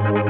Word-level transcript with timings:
Thank 0.00 0.26
you. 0.26 0.27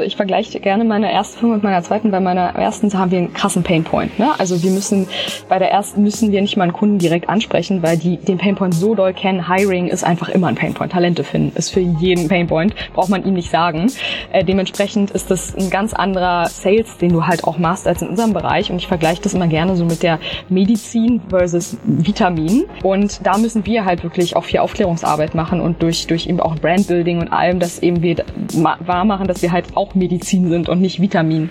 Ich 0.00 0.16
vergleiche 0.16 0.58
gerne 0.58 0.84
meine 0.84 1.12
erste 1.12 1.38
Firma 1.38 1.54
mit 1.54 1.64
meiner 1.64 1.82
zweiten. 1.82 2.10
Bei 2.10 2.20
meiner 2.20 2.54
ersten 2.54 2.92
haben 2.98 3.10
wir 3.10 3.18
einen 3.18 3.34
krassen 3.34 3.62
Painpoint. 3.62 4.18
Ne? 4.18 4.30
Also 4.38 4.62
wir 4.62 4.70
müssen 4.70 5.06
bei 5.48 5.58
der 5.58 5.70
ersten 5.70 6.02
müssen 6.02 6.32
wir 6.32 6.40
nicht 6.40 6.56
mal 6.56 6.64
einen 6.64 6.72
Kunden 6.72 6.98
direkt 6.98 7.28
ansprechen, 7.28 7.82
weil 7.82 7.96
die 7.96 8.16
den 8.16 8.38
Painpoint 8.38 8.74
so 8.74 8.94
doll 8.94 9.12
kennen. 9.12 9.48
Hiring 9.48 9.88
ist 9.88 10.04
einfach 10.04 10.28
immer 10.28 10.48
ein 10.48 10.54
Painpoint. 10.54 10.92
Talente 10.92 11.24
finden 11.24 11.56
ist 11.56 11.70
für 11.70 11.80
jeden 11.80 12.28
Painpoint. 12.28 12.74
Braucht 12.94 13.10
man 13.10 13.24
ihm 13.24 13.34
nicht 13.34 13.50
sagen. 13.50 13.90
Äh, 14.32 14.44
dementsprechend 14.44 15.10
ist 15.10 15.30
das 15.30 15.54
ein 15.56 15.70
ganz 15.70 15.92
anderer 15.92 16.48
Sales, 16.48 16.98
den 16.98 17.12
du 17.12 17.26
halt 17.26 17.44
auch 17.44 17.58
machst 17.58 17.86
als 17.86 18.02
in 18.02 18.08
unserem 18.08 18.32
Bereich. 18.32 18.70
Und 18.70 18.78
ich 18.78 18.86
vergleiche 18.86 19.22
das 19.22 19.34
immer 19.34 19.46
gerne 19.46 19.76
so 19.76 19.84
mit 19.84 20.02
der 20.02 20.18
Medizin 20.48 21.20
versus 21.28 21.76
Vitamin. 21.84 22.64
Und 22.82 23.24
da 23.26 23.38
müssen 23.38 23.66
wir 23.66 23.84
halt 23.84 24.02
wirklich 24.02 24.36
auch 24.36 24.44
viel 24.44 24.60
Aufklärungsarbeit 24.60 25.34
machen 25.34 25.60
und 25.60 25.82
durch 25.82 26.06
durch 26.06 26.26
eben 26.26 26.40
auch 26.40 26.56
Brandbuilding 26.56 27.20
und 27.20 27.32
allem, 27.32 27.60
dass 27.60 27.80
eben 27.80 28.02
wir 28.02 28.16
wahr 28.54 29.04
machen, 29.04 29.26
dass 29.28 29.42
wir 29.42 29.52
halt 29.52 29.66
auch 29.76 29.81
auch 29.82 29.96
Medizin 29.96 30.48
sind 30.48 30.68
und 30.68 30.80
nicht 30.80 31.00
Vitamin. 31.00 31.50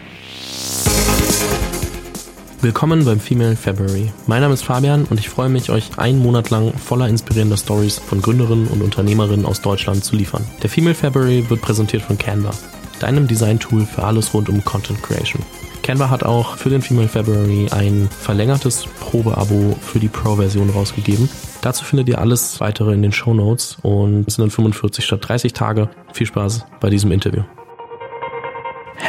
Willkommen 2.62 3.04
beim 3.04 3.20
Female 3.20 3.58
February. 3.58 4.10
Mein 4.26 4.42
Name 4.42 4.54
ist 4.54 4.64
Fabian 4.64 5.04
und 5.04 5.20
ich 5.20 5.28
freue 5.28 5.50
mich, 5.50 5.70
euch 5.70 5.98
einen 5.98 6.20
Monat 6.20 6.50
lang 6.50 6.72
voller 6.74 7.10
inspirierender 7.10 7.58
Stories 7.58 8.00
von 8.00 8.22
Gründerinnen 8.22 8.68
und 8.68 8.82
Unternehmerinnen 8.84 9.46
aus 9.46 9.62
Deutschland 9.62 10.06
zu 10.06 10.16
liefern. 10.16 10.46
Der 10.64 10.70
Female 10.70 10.96
February 10.96 11.50
wird 11.50 11.62
präsentiert 11.62 12.04
von 12.04 12.18
Canva, 12.18 12.52
deinem 13.02 13.28
Design-Tool 13.28 13.86
für 13.86 14.04
alles 14.04 14.34
rund 14.34 14.48
um 14.48 14.64
Content 14.64 15.04
Creation. 15.04 15.42
Canva 15.84 16.10
hat 16.10 16.24
auch 16.24 16.56
für 16.56 16.70
den 16.70 16.82
Female 16.82 17.10
February 17.10 17.68
ein 17.72 18.08
verlängertes 18.18 18.86
Probeabo 19.02 19.76
für 19.82 20.00
die 20.00 20.08
Pro-Version 20.08 20.70
rausgegeben. 20.70 21.28
Dazu 21.62 21.84
findet 21.84 22.08
ihr 22.08 22.20
alles 22.20 22.62
weitere 22.62 22.94
in 22.94 23.02
den 23.02 23.12
Show 23.12 23.34
Notes 23.34 23.78
und 23.82 24.26
es 24.28 24.36
sind 24.36 24.44
dann 24.44 24.52
45 24.52 25.04
statt 25.04 25.28
30 25.28 25.52
Tage. 25.52 25.90
Viel 26.14 26.28
Spaß 26.28 26.66
bei 26.80 26.90
diesem 26.90 27.12
Interview. 27.12 27.44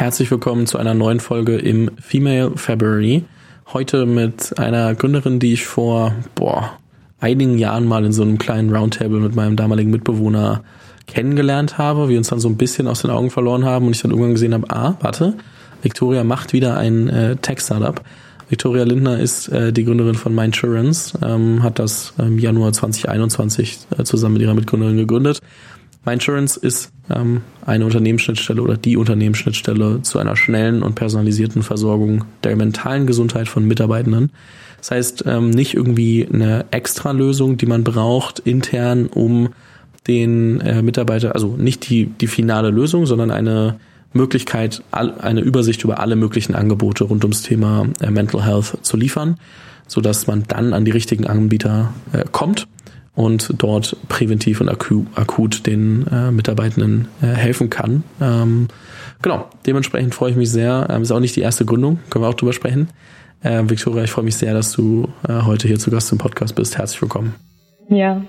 Herzlich 0.03 0.29
willkommen 0.31 0.67
zu 0.67 0.77
einer 0.77 0.93
neuen 0.93 1.21
Folge 1.21 1.55
im 1.55 1.89
Female 1.97 2.57
February. 2.57 3.23
Heute 3.71 4.05
mit 4.05 4.59
einer 4.59 4.95
Gründerin, 4.95 5.39
die 5.39 5.53
ich 5.53 5.65
vor 5.65 6.13
boah, 6.35 6.77
einigen 7.21 7.57
Jahren 7.57 7.85
mal 7.85 8.03
in 8.03 8.11
so 8.11 8.21
einem 8.21 8.37
kleinen 8.37 8.75
Roundtable 8.75 9.21
mit 9.21 9.33
meinem 9.33 9.55
damaligen 9.55 9.91
Mitbewohner 9.91 10.61
kennengelernt 11.07 11.77
habe, 11.77 12.09
wir 12.09 12.17
uns 12.17 12.27
dann 12.27 12.41
so 12.41 12.49
ein 12.49 12.57
bisschen 12.57 12.89
aus 12.89 13.03
den 13.03 13.11
Augen 13.11 13.29
verloren 13.29 13.63
haben 13.63 13.85
und 13.85 13.95
ich 13.95 14.01
dann 14.01 14.11
irgendwann 14.11 14.33
gesehen 14.33 14.53
habe, 14.53 14.69
ah, 14.71 14.97
warte, 14.99 15.35
Victoria 15.81 16.25
macht 16.25 16.51
wieder 16.51 16.75
ein 16.75 17.07
äh, 17.07 17.37
Tech-Startup. 17.37 18.01
Victoria 18.49 18.83
Lindner 18.83 19.19
ist 19.19 19.47
äh, 19.47 19.71
die 19.71 19.85
Gründerin 19.85 20.15
von 20.15 20.35
Mindsurance, 20.35 21.17
ähm, 21.23 21.63
hat 21.63 21.79
das 21.79 22.13
im 22.17 22.39
Januar 22.39 22.73
2021 22.73 23.79
äh, 23.97 24.03
zusammen 24.03 24.33
mit 24.33 24.41
ihrer 24.41 24.53
Mitgründerin 24.53 24.97
gegründet 24.97 25.39
Mindsurance 26.05 26.59
ist 26.59 26.91
ähm, 27.09 27.41
eine 27.65 27.85
Unternehmensschnittstelle 27.85 28.61
oder 28.61 28.77
die 28.77 28.97
Unternehmensschnittstelle 28.97 30.01
zu 30.01 30.19
einer 30.19 30.35
schnellen 30.35 30.83
und 30.83 30.95
personalisierten 30.95 31.63
Versorgung 31.63 32.25
der 32.43 32.55
mentalen 32.55 33.07
Gesundheit 33.07 33.47
von 33.47 33.65
Mitarbeitenden. 33.65 34.31
Das 34.77 34.91
heißt, 34.91 35.23
ähm, 35.27 35.49
nicht 35.49 35.73
irgendwie 35.73 36.27
eine 36.31 36.65
Extra-Lösung, 36.71 37.57
die 37.57 37.65
man 37.65 37.83
braucht 37.83 38.39
intern, 38.39 39.07
um 39.07 39.49
den 40.07 40.59
äh, 40.59 40.81
Mitarbeiter, 40.81 41.33
also 41.35 41.55
nicht 41.55 41.89
die, 41.89 42.07
die 42.07 42.27
finale 42.27 42.69
Lösung, 42.69 43.05
sondern 43.05 43.31
eine 43.31 43.79
Möglichkeit, 44.11 44.83
eine 44.91 45.39
Übersicht 45.39 45.83
über 45.83 45.99
alle 45.99 46.17
möglichen 46.17 46.53
Angebote 46.53 47.05
rund 47.05 47.23
ums 47.23 47.41
Thema 47.43 47.87
äh, 48.01 48.11
Mental 48.11 48.43
Health 48.45 48.77
zu 48.81 48.97
liefern, 48.97 49.37
so 49.87 50.01
dass 50.01 50.27
man 50.27 50.43
dann 50.47 50.73
an 50.73 50.83
die 50.83 50.91
richtigen 50.91 51.25
Anbieter 51.25 51.93
äh, 52.11 52.25
kommt 52.31 52.67
und 53.15 53.53
dort 53.61 53.95
präventiv 54.09 54.61
und 54.61 54.69
akut, 54.69 55.67
den 55.67 56.07
äh, 56.07 56.31
Mitarbeitenden 56.31 57.07
äh, 57.21 57.27
helfen 57.27 57.69
kann. 57.69 58.03
Ähm, 58.19 58.67
genau, 59.21 59.47
dementsprechend 59.65 60.15
freue 60.15 60.31
ich 60.31 60.37
mich 60.37 60.51
sehr. 60.51 60.87
Ähm, 60.89 61.03
ist 61.03 61.11
auch 61.11 61.19
nicht 61.19 61.35
die 61.35 61.41
erste 61.41 61.65
Gründung, 61.65 61.99
können 62.09 62.23
wir 62.23 62.29
auch 62.29 62.33
drüber 62.33 62.53
sprechen. 62.53 62.89
Äh, 63.43 63.63
Victoria, 63.65 64.03
ich 64.03 64.11
freue 64.11 64.25
mich 64.25 64.37
sehr, 64.37 64.53
dass 64.53 64.71
du 64.71 65.09
äh, 65.27 65.41
heute 65.43 65.67
hier 65.67 65.77
zu 65.77 65.91
Gast 65.91 66.11
im 66.11 66.17
Podcast 66.17 66.55
bist. 66.55 66.77
Herzlich 66.77 67.01
willkommen. 67.01 67.35
Ja, 67.89 68.21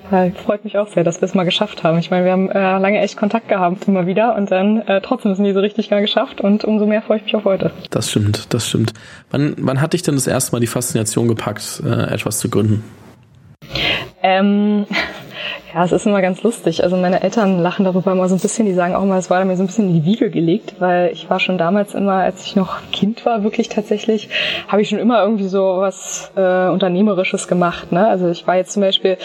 freut 0.45 0.65
mich 0.65 0.77
auch 0.77 0.89
sehr, 0.89 1.05
dass 1.05 1.21
wir 1.21 1.27
es 1.27 1.35
mal 1.35 1.45
geschafft 1.45 1.85
haben. 1.85 1.97
Ich 1.99 2.11
meine, 2.11 2.25
wir 2.25 2.33
haben 2.33 2.51
äh, 2.51 2.79
lange 2.79 2.99
echt 2.99 3.17
Kontakt 3.17 3.49
gehabt, 3.49 3.87
immer 3.87 4.05
wieder, 4.05 4.35
und 4.35 4.51
dann 4.51 4.83
äh, 4.83 5.01
trotzdem 5.01 5.31
ist 5.31 5.39
es 5.39 5.43
nie 5.43 5.53
so 5.53 5.61
richtig 5.61 5.93
mal 5.93 6.01
geschafft 6.01 6.41
und 6.41 6.65
umso 6.65 6.87
mehr 6.87 7.03
freue 7.03 7.19
ich 7.19 7.23
mich 7.23 7.37
auf 7.37 7.45
heute. 7.45 7.71
Das 7.91 8.11
stimmt, 8.11 8.53
das 8.53 8.69
stimmt. 8.69 8.93
Wann, 9.31 9.55
wann 9.59 9.81
hat 9.81 9.93
dich 9.93 10.03
denn 10.03 10.17
das 10.17 10.27
erste 10.27 10.53
Mal 10.53 10.61
die 10.61 10.67
Faszination 10.67 11.29
gepackt, 11.29 11.81
etwas 11.85 12.41
zu 12.41 12.51
gründen? 12.51 12.83
Ähm, 14.25 14.87
ja, 15.75 15.85
es 15.85 15.91
ist 15.91 16.07
immer 16.07 16.23
ganz 16.23 16.45
lustig. 16.45 16.85
Also 16.85 16.97
meine 16.97 17.21
Eltern 17.23 17.61
lachen 17.61 17.85
darüber 17.85 18.13
immer 18.13 18.29
so 18.29 18.37
ein 18.37 18.41
bisschen. 18.41 18.65
Die 18.65 18.75
sagen 18.75 18.95
auch 18.95 19.03
immer, 19.03 19.17
es 19.17 19.29
war 19.29 19.45
mir 19.45 19.57
so 19.57 19.65
ein 19.65 19.67
bisschen 19.67 19.89
in 19.89 19.95
die 19.95 20.05
Wiege 20.05 20.31
gelegt, 20.31 20.75
weil 20.79 21.11
ich 21.13 21.29
war 21.29 21.41
schon 21.41 21.59
damals 21.59 21.95
immer, 21.95 22.13
als 22.13 22.47
ich 22.47 22.55
noch 22.55 22.77
Kind 22.93 23.27
war, 23.27 23.43
wirklich 23.43 23.71
tatsächlich, 23.71 24.29
habe 24.69 24.83
ich 24.83 24.89
schon 24.89 25.01
immer 25.01 25.21
irgendwie 25.25 25.49
so 25.49 25.79
was 25.79 26.31
äh, 26.37 26.69
Unternehmerisches 26.69 27.49
gemacht. 27.49 27.91
Ne? 27.91 28.07
Also 28.07 28.29
ich 28.29 28.47
war 28.47 28.55
jetzt 28.55 28.73
zum 28.73 28.83
Beispiel, 28.83 29.19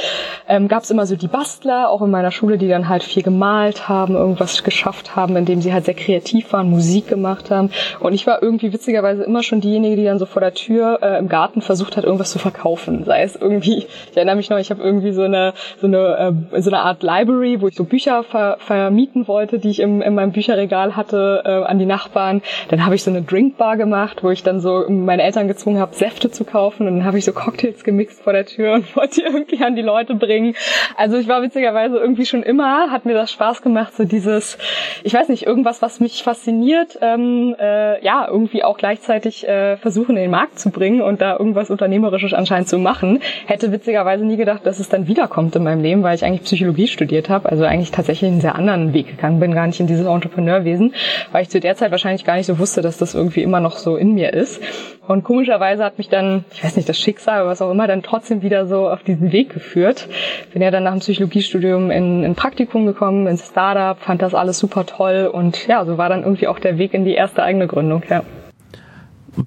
ähm, 0.47 0.67
gab 0.67 0.81
es 0.81 0.89
immer 0.89 1.05
so 1.05 1.15
die 1.15 1.27
Bastler, 1.27 1.91
auch 1.91 2.01
in 2.01 2.09
meiner 2.09 2.31
Schule, 2.31 2.57
die 2.57 2.67
dann 2.67 2.89
halt 2.89 3.03
viel 3.03 3.21
gemalt 3.21 3.87
haben, 3.87 4.15
irgendwas 4.15 4.63
geschafft 4.63 5.15
haben, 5.15 5.35
indem 5.35 5.61
sie 5.61 5.71
halt 5.71 5.85
sehr 5.85 5.93
kreativ 5.93 6.51
waren, 6.51 6.67
Musik 6.67 7.07
gemacht 7.07 7.51
haben. 7.51 7.69
Und 7.99 8.13
ich 8.13 8.25
war 8.25 8.41
irgendwie 8.41 8.73
witzigerweise 8.73 9.21
immer 9.23 9.43
schon 9.43 9.61
diejenige, 9.61 9.97
die 9.97 10.05
dann 10.05 10.17
so 10.17 10.25
vor 10.25 10.39
der 10.39 10.55
Tür 10.55 10.97
äh, 11.03 11.19
im 11.19 11.29
Garten 11.29 11.61
versucht 11.61 11.95
hat, 11.95 12.05
irgendwas 12.05 12.31
zu 12.31 12.39
verkaufen. 12.39 13.03
Sei 13.05 13.21
es 13.21 13.35
irgendwie, 13.35 13.85
ich 14.09 14.17
erinnere 14.17 14.35
mich 14.35 14.49
noch, 14.49 14.57
ich 14.57 14.71
habe 14.71 14.81
irgendwie 14.81 15.11
so 15.11 15.21
eine 15.21 15.53
so 15.79 15.85
eine 15.85 16.17
äh, 16.17 16.38
so 16.57 16.69
eine 16.69 16.79
Art 16.79 17.03
Library, 17.03 17.61
wo 17.61 17.67
ich 17.67 17.75
so 17.75 17.83
Bücher 17.83 18.23
ver 18.23 18.57
vermieten 18.59 19.27
wollte, 19.27 19.59
die 19.59 19.69
ich 19.69 19.79
im, 19.79 20.01
in 20.01 20.15
meinem 20.15 20.31
Bücherregal 20.31 20.95
hatte, 20.95 21.43
äh, 21.45 21.49
an 21.49 21.79
die 21.79 21.85
Nachbarn. 21.85 22.41
Dann 22.69 22.85
habe 22.85 22.95
ich 22.95 23.03
so 23.03 23.11
eine 23.11 23.21
Drinkbar 23.21 23.77
gemacht, 23.77 24.23
wo 24.23 24.29
ich 24.31 24.43
dann 24.43 24.59
so 24.59 24.85
meine 24.89 25.23
Eltern 25.23 25.47
gezwungen 25.47 25.79
habe, 25.79 25.95
Säfte 25.95 26.31
zu 26.31 26.45
kaufen. 26.45 26.87
Und 26.87 26.99
dann 26.99 27.05
habe 27.05 27.17
ich 27.17 27.25
so 27.25 27.33
Cocktails 27.33 27.83
gemixt 27.83 28.21
vor 28.21 28.33
der 28.33 28.45
Tür 28.45 28.73
und 28.73 28.95
wollte 28.95 29.15
die 29.15 29.21
irgendwie 29.21 29.63
an 29.63 29.75
die 29.75 29.81
Leute 29.81 30.15
bringen. 30.15 30.55
Also 30.97 31.17
ich 31.17 31.27
war 31.27 31.41
witzigerweise 31.41 31.97
irgendwie 31.97 32.25
schon 32.25 32.43
immer, 32.43 32.91
hat 32.91 33.05
mir 33.05 33.13
das 33.13 33.31
Spaß 33.31 33.61
gemacht, 33.61 33.95
so 33.95 34.03
dieses, 34.05 34.57
ich 35.03 35.13
weiß 35.13 35.29
nicht, 35.29 35.45
irgendwas, 35.45 35.81
was 35.81 35.99
mich 35.99 36.23
fasziniert, 36.23 36.97
ähm, 37.01 37.55
äh, 37.59 38.03
ja, 38.03 38.27
irgendwie 38.27 38.63
auch 38.63 38.77
gleichzeitig 38.77 39.47
äh, 39.47 39.77
versuchen, 39.77 40.15
in 40.15 40.23
den 40.23 40.31
Markt 40.31 40.59
zu 40.59 40.69
bringen 40.69 41.01
und 41.01 41.21
da 41.21 41.37
irgendwas 41.37 41.69
Unternehmerisches 41.69 42.33
anscheinend 42.33 42.69
zu 42.69 42.77
machen. 42.77 43.21
Hätte 43.45 43.71
witzigerweise 43.71 44.25
nie 44.25 44.37
gedacht, 44.37 44.65
dass 44.65 44.79
es 44.79 44.89
dann 44.89 45.07
wiederkommt 45.07 45.55
in 45.55 45.63
meinem 45.63 45.81
Leben, 45.81 46.03
weil 46.03 46.15
ich 46.15 46.23
eigentlich 46.29 46.43
Psychologie 46.43 46.87
studiert 46.87 47.29
habe, 47.29 47.49
also 47.49 47.65
eigentlich 47.65 47.91
tatsächlich 47.91 48.29
einen 48.29 48.41
sehr 48.41 48.55
anderen 48.55 48.93
Weg 48.93 49.07
gegangen 49.07 49.39
bin, 49.39 49.53
gar 49.53 49.67
nicht 49.67 49.79
in 49.79 49.87
dieses 49.87 50.05
Entrepreneurwesen, 50.05 50.93
weil 51.31 51.41
ich 51.41 51.49
zu 51.49 51.59
der 51.59 51.75
Zeit 51.75 51.91
wahrscheinlich 51.91 52.25
gar 52.25 52.35
nicht 52.35 52.45
so 52.45 52.59
wusste, 52.59 52.81
dass 52.81 52.97
das 52.97 53.15
irgendwie 53.15 53.41
immer 53.41 53.59
noch 53.59 53.77
so 53.77 53.97
in 53.97 54.13
mir 54.13 54.33
ist. 54.33 54.61
Und 55.07 55.23
komischerweise 55.23 55.83
hat 55.83 55.97
mich 55.97 56.09
dann, 56.09 56.45
ich 56.53 56.63
weiß 56.63 56.75
nicht, 56.75 56.87
das 56.87 56.99
Schicksal 56.99 57.41
oder 57.41 57.49
was 57.49 57.61
auch 57.61 57.71
immer, 57.71 57.87
dann 57.87 58.03
trotzdem 58.03 58.43
wieder 58.43 58.67
so 58.67 58.89
auf 58.89 59.01
diesen 59.01 59.31
Weg 59.31 59.51
geführt. 59.51 60.07
Bin 60.53 60.61
ja 60.61 60.69
dann 60.69 60.83
nach 60.83 60.91
dem 60.91 60.99
Psychologiestudium 60.99 61.89
in 61.89 62.23
ein 62.23 62.35
Praktikum 62.35 62.85
gekommen, 62.85 63.25
ins 63.25 63.47
Startup, 63.47 63.99
fand 63.99 64.21
das 64.21 64.35
alles 64.35 64.59
super 64.59 64.85
toll 64.85 65.29
und 65.31 65.67
ja, 65.67 65.83
so 65.83 65.97
war 65.97 66.09
dann 66.09 66.23
irgendwie 66.23 66.47
auch 66.47 66.59
der 66.59 66.77
Weg 66.77 66.93
in 66.93 67.05
die 67.05 67.13
erste 67.13 67.41
eigene 67.41 67.65
Gründung, 67.65 68.03
ja 68.07 68.23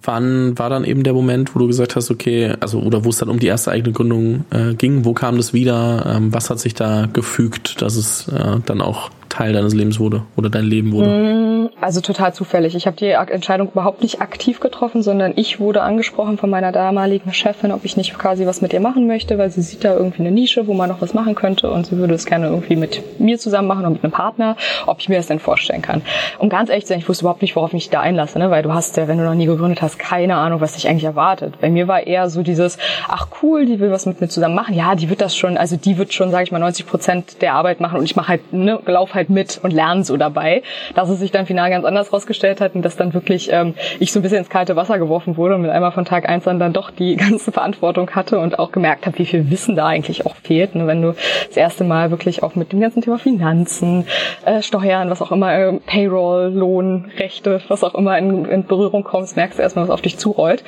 wann 0.03 0.59
war 0.59 0.71
dann 0.71 0.85
eben 0.85 1.03
der 1.03 1.13
Moment, 1.13 1.55
wo 1.55 1.59
du 1.59 1.67
gesagt 1.67 1.97
hast, 1.97 2.11
okay, 2.11 2.55
also 2.61 2.81
oder 2.81 3.05
wo 3.05 3.11
es 3.11 3.19
dann 3.19 3.29
um 3.29 3.39
die 3.39 3.47
erste 3.47 3.71
eigene 3.71 3.93
Gründung 3.93 4.45
äh, 4.51 4.75
ging, 4.75 5.05
wo 5.05 5.13
kam 5.13 5.37
das 5.37 5.53
wieder, 5.53 6.15
ähm, 6.17 6.33
was 6.33 6.51
hat 6.51 6.61
sich 6.61 6.75
da 6.75 7.07
gefügt, 7.13 7.83
dass 7.83 7.97
es 7.97 8.29
äh, 8.29 8.59
dann 8.65 8.81
auch 8.81 9.11
Teil 9.33 9.55
deines 9.55 9.75
Lebens 9.75 9.99
wurde 9.99 10.25
oder 10.37 10.51
dein 10.51 10.65
Leben 10.65 10.93
wurde? 10.93 11.09
Mm, 11.09 11.71
also 11.81 12.03
total 12.03 12.35
zufällig. 12.35 12.75
Ich 12.75 12.87
habe 12.87 12.97
die 12.97 13.09
Entscheidung 13.09 13.71
überhaupt 13.71 14.03
nicht 14.03 14.21
aktiv 14.21 14.61
getroffen, 14.61 15.03
sondern 15.03 15.33
ich 15.37 15.59
wurde 15.59 15.81
angesprochen 15.83 16.37
von 16.37 16.51
meiner 16.51 16.71
damaligen 16.71 17.33
Chefin, 17.33 17.73
ob 17.73 17.87
ich 17.87 17.97
nicht 17.97 18.19
quasi 18.19 18.47
was 18.47 18.61
mit 18.61 18.75
ihr 18.75 18.81
machen 18.81 19.07
möchte, 19.07 19.39
weil 19.39 19.51
sie 19.51 19.63
sieht 19.63 19.85
da 19.85 19.97
irgendwie 19.97 20.21
eine 20.21 20.31
Nische, 20.31 20.67
wo 20.67 20.75
man 20.75 20.91
noch 20.91 21.01
was 21.01 21.15
machen 21.15 21.35
könnte 21.35 21.71
und 21.71 21.87
sie 21.87 21.97
würde 21.97 22.13
es 22.13 22.27
gerne 22.27 22.49
irgendwie 22.49 22.77
mit 22.77 23.03
mir 23.19 23.39
zusammen 23.39 23.69
machen 23.69 23.81
oder 23.81 23.91
mit 23.91 24.05
einem 24.05 24.13
Partner, 24.13 24.57
ob 24.87 25.01
ich 25.01 25.09
mir 25.09 25.17
das 25.17 25.29
denn 25.29 25.39
vorstellen 25.39 25.81
kann. 25.81 26.03
Um 26.39 26.51
ganz 26.51 26.69
ehrlich 26.69 26.85
zu 26.85 26.91
sein, 26.91 26.99
ich 26.99 27.09
wusste 27.09 27.23
überhaupt 27.23 27.41
nicht, 27.41 27.57
worauf 27.57 27.71
ich 27.71 27.75
mich 27.75 27.91
da 27.91 28.01
einlasse, 28.01 28.39
ne? 28.39 28.51
weil 28.51 28.63
du 28.63 28.75
hast 28.75 28.99
ja, 28.99 29.09
wenn 29.09 29.17
du 29.17 29.25
noch 29.25 29.35
nie 29.35 29.47
gegründet 29.47 29.81
hast, 29.81 29.99
keine 29.99 30.37
Ahnung, 30.37 30.61
was 30.61 30.75
dich 30.75 30.89
eigentlich 30.89 31.05
erwartet. 31.05 31.55
Bei 31.61 31.71
mir 31.71 31.89
war 31.89 32.07
eher 32.07 32.29
so 32.29 32.43
dieses, 32.43 32.77
ach 33.09 33.29
cool, 33.43 33.65
die 33.65 33.81
will 33.81 33.91
was 33.91 34.05
mit 34.05 34.21
mir 34.21 34.29
zusammen 34.29 34.55
machen. 34.55 34.75
Ja, 34.75 34.95
die 34.95 35.09
wird 35.09 35.23
das 35.23 35.35
schon, 35.35 35.57
also 35.57 35.77
die 35.77 35.97
wird 35.97 36.13
schon, 36.13 36.31
sage 36.31 36.45
ich 36.45 36.53
mal, 36.53 36.59
90 36.59 36.87
Prozent 36.87 37.43
der 37.43 37.55
Arbeit 37.55 37.81
machen 37.81 37.99
und 37.99 38.05
ich 38.05 38.15
mache 38.15 38.29
halt, 38.29 38.53
ne, 38.53 38.79
lauf 38.85 39.15
halt 39.15 39.22
halt 39.23 39.31
mit 39.31 39.61
und 39.63 39.73
lerne 39.73 40.05
so 40.05 40.17
dabei. 40.17 40.63
Dass 40.95 41.09
es 41.09 41.21
sich 41.21 41.31
dann 41.31 41.47
final 41.47 41.71
ganz 41.71 41.85
anders 41.85 42.13
rausgestellt 42.13 42.61
hat 42.61 42.75
und 42.75 42.83
dass 42.83 42.97
dann 42.97 43.15
wirklich 43.15 43.51
ähm, 43.53 43.75
ich 43.99 44.13
so 44.13 44.19
ein 44.19 44.23
bisschen 44.23 44.39
ins 44.39 44.49
kalte 44.49 44.77
Wasser 44.77 44.99
geworfen 44.99 45.37
wurde 45.37 45.55
und 45.55 45.63
mit 45.63 45.71
einmal 45.71 45.93
von 45.93 46.05
Tag 46.05 46.29
eins 46.29 46.47
an 46.49 46.59
dann 46.59 46.73
doch 46.73 46.91
die 46.91 47.17
ganze 47.23 47.53
Verantwortung 47.53 48.11
hatte 48.11 48.39
und 48.39 48.59
auch 48.59 48.73
gemerkt 48.73 49.07
habe, 49.07 49.19
wie 49.19 49.27
viel 49.27 49.51
Wissen 49.51 49.77
da 49.77 49.87
eigentlich 49.87 50.27
auch 50.27 50.35
fehlt. 50.37 50.75
Ne? 50.75 50.87
Wenn 50.87 51.03
du 51.03 51.15
das 51.49 51.57
erste 51.57 51.85
Mal 51.85 52.11
wirklich 52.11 52.43
auch 52.43 52.55
mit 52.55 52.73
dem 52.73 52.81
ganzen 52.81 53.03
Thema 53.03 53.19
Finanzen, 53.19 54.07
äh, 54.45 54.63
Steuern, 54.63 55.11
was 55.11 55.23
auch 55.23 55.33
immer, 55.33 55.55
äh, 55.55 55.73
Payroll, 55.87 56.53
Lohn, 56.53 57.11
Rechte, 57.19 57.61
was 57.69 57.85
auch 57.85 57.95
immer 57.95 58.19
in, 58.19 58.45
in 58.47 58.67
Berührung 58.67 59.05
kommst, 59.05 59.37
merkst 59.37 59.59
du 59.59 59.63
erstmal, 59.63 59.85
was 59.85 59.91
auf 59.91 60.03
dich 60.03 60.19
zurollt. 60.19 60.65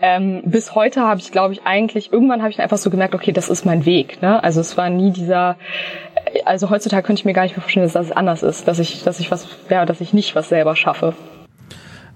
Ähm, 0.00 0.42
bis 0.44 0.74
heute 0.74 1.02
habe 1.02 1.20
ich, 1.20 1.30
glaube 1.32 1.52
ich, 1.52 1.62
eigentlich, 1.64 2.12
irgendwann 2.12 2.40
habe 2.40 2.50
ich 2.50 2.60
einfach 2.60 2.78
so 2.78 2.90
gemerkt, 2.90 3.14
okay, 3.14 3.32
das 3.32 3.48
ist 3.48 3.64
mein 3.64 3.84
Weg. 3.84 4.22
Ne? 4.22 4.42
Also 4.42 4.60
es 4.60 4.76
war 4.76 4.90
nie 4.90 5.10
dieser, 5.10 5.56
also 6.44 6.70
heutzutage 6.70 7.06
könnte 7.06 7.20
ich 7.20 7.24
mir 7.24 7.32
gar 7.32 7.42
nicht 7.42 7.56
mehr 7.56 7.62
vorstellen, 7.62 7.84
dass 7.84 7.92
das 7.92 8.12
anders 8.12 8.42
ist, 8.42 8.66
dass 8.66 8.78
ich, 8.78 9.02
dass 9.02 9.20
ich 9.20 9.30
was, 9.30 9.46
ja, 9.68 9.84
dass 9.84 10.00
ich 10.00 10.12
nicht 10.12 10.34
was 10.34 10.48
selber 10.48 10.76
schaffe. 10.76 11.14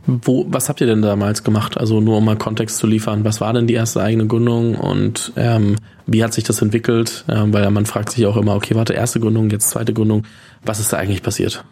Wo, 0.07 0.45
was 0.49 0.69
habt 0.69 0.81
ihr 0.83 0.87
denn 0.87 1.01
damals 1.01 1.45
gemacht? 1.45 1.79
Also 1.79 2.01
nur 2.01 2.19
um 2.19 2.25
mal 2.27 2.37
Kontext 2.37 2.77
zu 2.77 2.87
liefern. 2.87 3.25
Was 3.25 3.41
war 3.41 3.53
denn 3.55 3.67
die 3.67 3.75
erste 3.75 4.03
eigene 4.03 4.27
Gründung 4.27 4.75
und 4.75 5.33
ähm, 5.37 5.77
wie 6.07 6.23
hat 6.23 6.35
sich 6.35 6.45
das 6.45 6.61
entwickelt? 6.61 7.25
Ähm, 7.29 7.55
weil 7.55 7.71
man 7.71 7.87
fragt 7.87 8.11
sich 8.11 8.27
auch 8.27 8.37
immer, 8.37 8.55
okay, 8.55 8.75
warte, 8.75 8.93
erste 8.93 9.21
Gründung, 9.21 9.49
jetzt 9.51 9.71
zweite 9.71 9.95
Gründung. 9.95 10.25
Was 10.63 10.79
ist 10.79 10.93
da 10.93 10.99
eigentlich 10.99 11.23
passiert? 11.23 11.65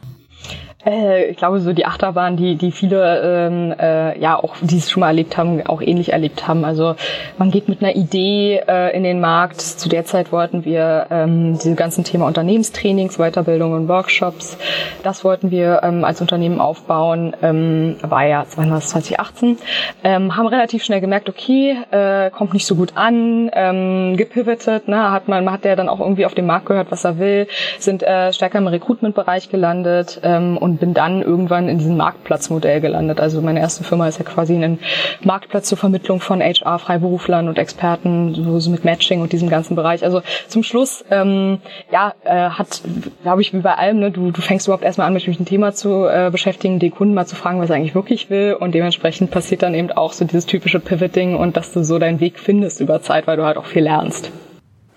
Äh, 0.85 1.27
ich 1.27 1.37
glaube, 1.37 1.61
so 1.61 1.73
die 1.73 1.87
Achterbahn, 1.87 2.37
die, 2.37 2.57
die 2.57 2.73
viele, 2.73 3.21
ähm, 3.49 3.75
äh, 3.79 4.19
ja, 4.19 4.37
auch 4.37 4.57
die 4.61 4.79
es 4.79 4.91
schon 4.91 5.01
mal 5.01 5.09
erlebt 5.09 5.37
haben, 5.37 5.65
auch 5.67 5.81
ähnlich 5.81 6.13
erlebt 6.13 6.49
haben. 6.49 6.65
Also 6.65 6.97
man 7.39 7.51
geht 7.51 7.69
mit 7.69 7.83
einer 7.83 7.95
Idee 7.95 8.61
äh, 8.67 8.97
in 8.97 9.03
den 9.03 9.21
Markt. 9.21 9.61
Zu 9.61 9.89
der 9.89 10.05
Zeit 10.05 10.33
wollten 10.33 10.65
wir 10.65 11.07
ähm, 11.11 11.55
diese 11.55 11.75
ganzen 11.75 12.05
Thema 12.05 12.27
Unternehmenstrainings, 12.27 13.19
Weiterbildung 13.19 13.73
und 13.73 13.89
Workshops. 13.89 14.59
Das 15.03 15.25
wollten 15.25 15.51
wir 15.51 15.81
ähm, 15.83 16.05
als 16.05 16.21
Unternehmen 16.21 16.61
aufbauen. 16.61 17.35
Ähm, 17.43 17.97
war 18.03 18.27
ja, 18.27 18.45
wann 18.57 18.71
war 18.71 18.81
2018. 18.81 19.59
Ähm, 20.05 20.37
haben 20.37 20.47
relativ 20.47 20.85
schnell 20.85 21.01
gemerkt, 21.01 21.29
okay, 21.29 21.77
äh, 21.91 22.31
kommt 22.31 22.55
nicht 22.55 22.67
so 22.67 22.75
gut 22.75 22.93
an, 22.97 23.51
ähm, 23.53 24.17
gepivotet, 24.17 24.89
ne, 24.89 25.11
hat 25.11 25.29
man, 25.29 25.51
hat 25.51 25.65
ja 25.65 25.77
dann 25.77 25.89
auch 25.89 26.01
irgendwie 26.01 26.27
auf 26.27 26.35
dem 26.35 26.47
Markt 26.47 26.67
gehört, 26.67 26.91
was 26.91 27.05
er 27.05 27.19
will, 27.19 27.47
sind 27.79 28.03
äh, 28.03 28.33
stärker 28.33 28.59
im 28.59 28.67
Recruitment-Bereich 28.67 29.51
gelandet 29.51 30.21
ähm, 30.23 30.57
und 30.57 30.72
und 30.73 30.81
bin 30.81 30.95
dann 30.95 31.21
irgendwann 31.21 31.69
in 31.69 31.77
diesem 31.77 31.99
Marktplatzmodell 31.99 32.81
gelandet. 32.81 33.21
Also 33.21 33.43
meine 33.43 33.61
erste 33.61 33.85
Firma 33.85 34.09
ist 34.09 34.19
ja 34.19 34.25
quasi 34.25 34.55
ein 34.55 34.79
Marktplatz 35.23 35.69
zur 35.69 35.77
Vermittlung 35.77 36.21
von 36.21 36.41
HR-Freiberuflern 36.41 37.47
und 37.49 37.59
Experten, 37.59 38.35
so 38.59 38.71
mit 38.71 38.87
Matching 38.87 39.21
und 39.21 39.33
diesem 39.33 39.51
ganzen 39.51 39.77
Bereich. 39.77 40.03
Also 40.03 40.23
zum 40.49 40.63
Schluss, 40.63 41.05
ähm, 41.11 41.59
ja, 41.93 42.15
äh, 42.25 42.49
hat, 42.49 42.81
glaube 43.23 43.43
ich, 43.43 43.53
wie 43.53 43.59
bei 43.59 43.75
allem, 43.75 43.99
ne, 43.99 44.11
du, 44.11 44.31
du 44.31 44.41
fängst 44.41 44.67
überhaupt 44.67 44.85
erstmal 44.85 45.07
an, 45.07 45.13
mit 45.13 45.27
einem 45.27 45.45
Thema 45.45 45.75
zu 45.75 46.07
äh, 46.07 46.31
beschäftigen, 46.33 46.79
den 46.79 46.91
Kunden 46.91 47.13
mal 47.13 47.27
zu 47.27 47.37
fragen, 47.37 47.61
was 47.61 47.69
er 47.69 47.77
eigentlich 47.77 47.95
wirklich 47.95 48.31
will 48.31 48.57
und 48.59 48.75
dementsprechend 48.75 49.31
passiert 49.31 49.63
dann 49.63 49.75
eben 49.75 49.93
auch 49.93 50.15
so 50.15 50.25
dieses 50.25 50.47
typische 50.47 50.81
Pivoting 50.81 51.37
und 51.37 51.59
dass 51.59 51.75
du 51.75 51.85
so 51.85 51.99
deinen 51.99 52.21
Weg 52.21 52.39
findest 52.39 52.81
über 52.81 53.03
Zeit, 53.03 53.27
weil 53.27 53.37
du 53.37 53.45
halt 53.45 53.59
auch 53.59 53.67
viel 53.67 53.83
lernst. 53.83 54.31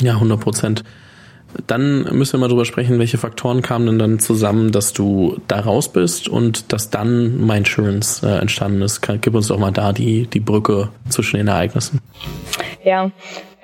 Ja, 0.02 0.14
100 0.14 0.40
Prozent. 0.40 0.84
Dann 1.68 2.04
müssen 2.16 2.34
wir 2.34 2.40
mal 2.40 2.48
drüber 2.48 2.66
sprechen, 2.66 3.00
welche 3.00 3.18
Faktoren 3.18 3.62
kamen 3.62 3.86
denn 3.86 4.00
dann 4.00 4.20
zusammen, 4.20 4.72
dass 4.72 4.94
du 4.94 5.38
da 5.48 5.60
raus 5.60 5.92
bist 5.92 6.28
und 6.28 6.72
dass 6.74 6.90
dann 6.90 7.46
Mindsurance 7.46 8.26
äh, 8.26 8.40
entstanden 8.40 8.82
ist. 8.82 9.02
Gib 9.22 9.34
uns 9.36 9.48
doch 9.48 9.60
mal 9.60 9.72
da 9.72 9.94
die, 9.94 10.28
die 10.28 10.40
Brücke 10.40 10.90
zwischen 11.10 11.38
den 11.38 11.48
Ereignissen. 11.48 12.02
Ja, 12.84 13.12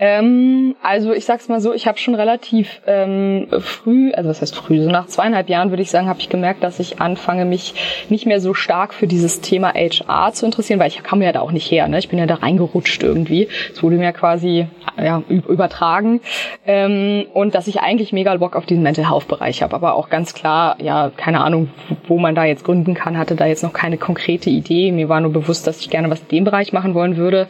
ähm, 0.03 0.75
also 0.81 1.13
ich 1.13 1.25
sag's 1.25 1.47
mal 1.47 1.61
so, 1.61 1.75
ich 1.75 1.87
habe 1.87 1.99
schon 1.99 2.15
relativ 2.15 2.81
ähm, 2.87 3.47
früh, 3.59 4.11
also 4.13 4.31
was 4.31 4.41
heißt 4.41 4.55
früh, 4.55 4.81
so 4.81 4.89
nach 4.89 5.05
zweieinhalb 5.05 5.47
Jahren 5.47 5.69
würde 5.69 5.83
ich 5.83 5.91
sagen, 5.91 6.09
habe 6.09 6.19
ich 6.19 6.27
gemerkt, 6.27 6.63
dass 6.63 6.79
ich 6.79 6.99
anfange, 6.99 7.45
mich 7.45 7.75
nicht 8.09 8.25
mehr 8.25 8.41
so 8.41 8.55
stark 8.55 8.95
für 8.95 9.05
dieses 9.05 9.41
Thema 9.41 9.75
HR 9.75 10.33
zu 10.33 10.47
interessieren, 10.47 10.79
weil 10.79 10.87
ich 10.87 11.03
kam 11.03 11.21
ja 11.21 11.31
da 11.31 11.41
auch 11.41 11.51
nicht 11.51 11.69
her. 11.69 11.87
Ne? 11.87 11.99
Ich 11.99 12.09
bin 12.09 12.17
ja 12.17 12.25
da 12.25 12.33
reingerutscht 12.33 13.03
irgendwie. 13.03 13.47
Es 13.71 13.83
wurde 13.83 13.97
mir 13.97 14.11
quasi 14.11 14.65
ja, 14.97 15.21
übertragen. 15.29 16.21
Ähm, 16.65 17.27
und 17.35 17.53
dass 17.53 17.67
ich 17.67 17.81
eigentlich 17.81 18.11
mega 18.11 18.35
Bock 18.37 18.55
auf 18.55 18.65
diesen 18.65 18.81
Mental 18.81 19.07
Health 19.07 19.27
Bereich 19.27 19.61
habe, 19.61 19.75
aber 19.75 19.93
auch 19.93 20.09
ganz 20.09 20.33
klar, 20.33 20.77
ja, 20.81 21.11
keine 21.15 21.41
Ahnung, 21.41 21.69
wo 22.07 22.17
man 22.17 22.33
da 22.33 22.45
jetzt 22.45 22.63
gründen 22.63 22.95
kann, 22.95 23.19
hatte 23.19 23.35
da 23.35 23.45
jetzt 23.45 23.61
noch 23.61 23.73
keine 23.73 23.99
konkrete 23.99 24.49
Idee. 24.49 24.91
Mir 24.91 25.09
war 25.09 25.21
nur 25.21 25.31
bewusst, 25.31 25.67
dass 25.67 25.79
ich 25.79 25.91
gerne 25.91 26.09
was 26.09 26.21
in 26.21 26.27
dem 26.29 26.43
Bereich 26.43 26.73
machen 26.73 26.95
wollen 26.95 27.17
würde. 27.17 27.47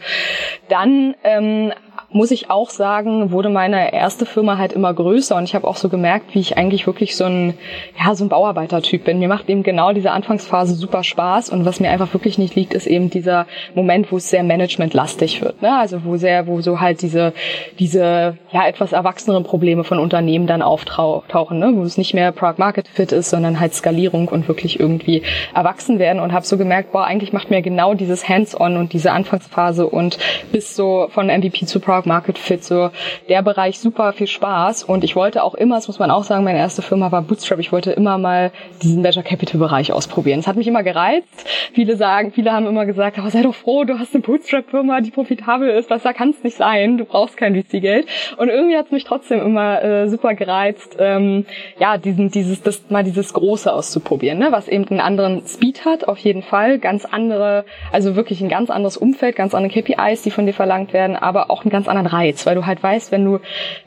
Dann 0.68 1.14
ähm, 1.24 1.72
muss 2.12 2.30
ich 2.30 2.50
auch 2.50 2.70
sagen, 2.70 3.30
wurde 3.30 3.48
meine 3.48 3.92
erste 3.92 4.26
Firma 4.26 4.58
halt 4.58 4.72
immer 4.72 4.92
größer 4.92 5.36
und 5.36 5.44
ich 5.44 5.54
habe 5.54 5.66
auch 5.66 5.76
so 5.76 5.88
gemerkt, 5.88 6.34
wie 6.34 6.40
ich 6.40 6.56
eigentlich 6.56 6.86
wirklich 6.86 7.16
so 7.16 7.24
ein, 7.24 7.54
ja, 7.98 8.14
so 8.14 8.24
ein 8.24 8.28
Bauarbeitertyp 8.28 9.04
bin. 9.04 9.18
Mir 9.18 9.28
macht 9.28 9.48
eben 9.48 9.62
genau 9.62 9.92
diese 9.92 10.10
Anfangsphase 10.10 10.74
super 10.74 11.04
Spaß 11.04 11.50
und 11.50 11.64
was 11.64 11.80
mir 11.80 11.90
einfach 11.90 12.12
wirklich 12.12 12.38
nicht 12.38 12.54
liegt, 12.54 12.74
ist 12.74 12.86
eben 12.86 13.10
dieser 13.10 13.46
Moment, 13.74 14.12
wo 14.12 14.16
es 14.18 14.28
sehr 14.28 14.42
managementlastig 14.42 15.40
wird. 15.42 15.62
Ne? 15.62 15.76
Also 15.76 16.04
wo 16.04 16.16
sehr, 16.16 16.46
wo 16.46 16.60
so 16.60 16.80
halt 16.80 17.02
diese, 17.02 17.32
diese 17.78 18.36
ja 18.52 18.66
etwas 18.66 18.92
erwachseneren 18.92 19.44
Probleme 19.44 19.84
von 19.84 19.98
Unternehmen 19.98 20.46
dann 20.46 20.62
auftauchen, 20.62 21.58
ne? 21.58 21.72
wo 21.74 21.82
es 21.82 21.96
nicht 21.96 22.14
mehr 22.14 22.32
Product 22.32 22.58
Market 22.58 22.88
Fit 22.88 23.12
ist, 23.12 23.30
sondern 23.30 23.60
halt 23.60 23.74
Skalierung 23.74 24.28
und 24.28 24.48
wirklich 24.48 24.78
irgendwie 24.78 25.22
erwachsen 25.54 25.98
werden 25.98 26.20
und 26.20 26.32
habe 26.32 26.44
so 26.44 26.58
gemerkt, 26.58 26.92
boah, 26.92 27.04
eigentlich 27.04 27.32
macht 27.32 27.50
mir 27.50 27.62
genau 27.62 27.94
dieses 27.94 28.28
Hands-on 28.28 28.76
und 28.76 28.92
diese 28.92 29.12
Anfangsphase 29.12 29.86
und 29.86 30.18
bis 30.52 30.76
so 30.76 31.08
von 31.10 31.26
MVP 31.26 31.66
zu 31.66 31.80
Product 31.80 32.01
Market 32.06 32.38
Fit, 32.38 32.64
so 32.64 32.90
der 33.28 33.42
Bereich 33.42 33.78
super 33.78 34.12
viel 34.12 34.26
Spaß. 34.26 34.84
Und 34.84 35.04
ich 35.04 35.16
wollte 35.16 35.42
auch 35.42 35.54
immer, 35.54 35.76
das 35.76 35.88
muss 35.88 35.98
man 35.98 36.10
auch 36.10 36.24
sagen, 36.24 36.44
meine 36.44 36.58
erste 36.58 36.82
Firma 36.82 37.12
war 37.12 37.22
Bootstrap, 37.22 37.58
ich 37.58 37.72
wollte 37.72 37.92
immer 37.92 38.18
mal 38.18 38.52
diesen 38.82 39.02
Venture 39.04 39.22
Capital 39.22 39.60
Bereich 39.60 39.92
ausprobieren. 39.92 40.40
Es 40.40 40.46
hat 40.46 40.56
mich 40.56 40.66
immer 40.66 40.82
gereizt. 40.82 41.46
Viele 41.72 41.96
sagen, 41.96 42.32
viele 42.32 42.52
haben 42.52 42.66
immer 42.66 42.86
gesagt, 42.86 43.18
aber 43.18 43.30
sei 43.30 43.42
doch 43.42 43.54
froh, 43.54 43.84
du 43.84 43.98
hast 43.98 44.14
eine 44.14 44.22
Bootstrap 44.22 44.70
Firma, 44.70 45.00
die 45.00 45.10
profitabel 45.10 45.68
ist, 45.70 45.90
da 45.90 46.12
kann 46.12 46.30
es 46.30 46.42
nicht 46.42 46.56
sein, 46.56 46.98
du 46.98 47.04
brauchst 47.04 47.36
kein 47.36 47.54
VC 47.54 47.80
Geld 47.80 48.06
und 48.36 48.48
irgendwie 48.48 48.76
hat 48.76 48.86
es 48.86 48.92
mich 48.92 49.04
trotzdem 49.04 49.40
immer 49.40 49.82
äh, 49.82 50.08
super 50.08 50.34
gereizt, 50.34 50.96
ähm, 50.98 51.46
ja, 51.78 51.98
diesen 51.98 52.30
dieses 52.30 52.62
das 52.62 52.90
mal 52.90 53.04
dieses 53.04 53.32
große 53.32 53.72
auszuprobieren, 53.72 54.38
ne, 54.38 54.48
was 54.50 54.68
eben 54.68 54.88
einen 54.88 55.00
anderen 55.00 55.46
Speed 55.46 55.84
hat 55.84 56.08
auf 56.08 56.18
jeden 56.18 56.42
Fall, 56.42 56.78
ganz 56.78 57.04
andere, 57.04 57.64
also 57.92 58.16
wirklich 58.16 58.40
ein 58.40 58.48
ganz 58.48 58.70
anderes 58.70 58.96
Umfeld, 58.96 59.36
ganz 59.36 59.54
andere 59.54 59.72
KPIs, 59.72 60.22
die 60.22 60.30
von 60.30 60.46
dir 60.46 60.54
verlangt 60.54 60.92
werden, 60.92 61.16
aber 61.16 61.50
auch 61.50 61.64
ein 61.64 61.70
ganz 61.70 61.88
anderen 61.96 62.08
Reiz, 62.08 62.44
weil 62.46 62.54
du 62.54 62.66
halt 62.66 62.82
weißt, 62.82 63.12
wenn 63.12 63.24
du, 63.24 63.38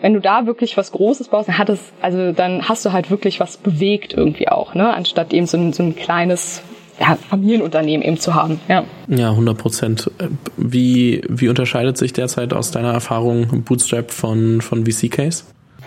wenn 0.02 0.14
du 0.14 0.22
da 0.22 0.46
wirklich 0.46 0.78
was 0.78 0.92
Großes 0.92 1.28
baust, 1.28 1.50
dann 1.50 1.58
hat 1.58 1.70
es, 1.70 1.80
also 2.02 2.32
dann 2.32 2.68
hast 2.68 2.86
du 2.86 2.94
halt 2.94 3.12
wirklich 3.12 3.40
was 3.40 3.58
bewegt 3.58 4.14
irgendwie 4.14 4.48
auch, 4.48 4.74
ne, 4.76 4.94
anstatt 4.94 5.34
eben 5.34 5.48
so 5.48 5.58
ein, 5.58 5.74
so 5.74 5.84
ein 5.84 5.96
kleines 5.96 6.62
ja, 7.00 7.18
Familienunternehmen 7.30 8.06
eben 8.06 8.18
zu 8.18 8.34
haben. 8.36 8.60
Ja, 8.68 8.86
ja 9.08 9.32
100 9.32 9.58
Prozent. 9.58 10.12
Wie, 10.56 11.22
wie 11.28 11.50
unterscheidet 11.50 11.98
sich 11.98 12.14
derzeit 12.14 12.54
aus 12.54 12.72
deiner 12.72 12.94
Erfahrung 12.94 13.64
Bootstrap 13.64 14.12
von, 14.12 14.62
von 14.62 14.86
VC 14.86 15.12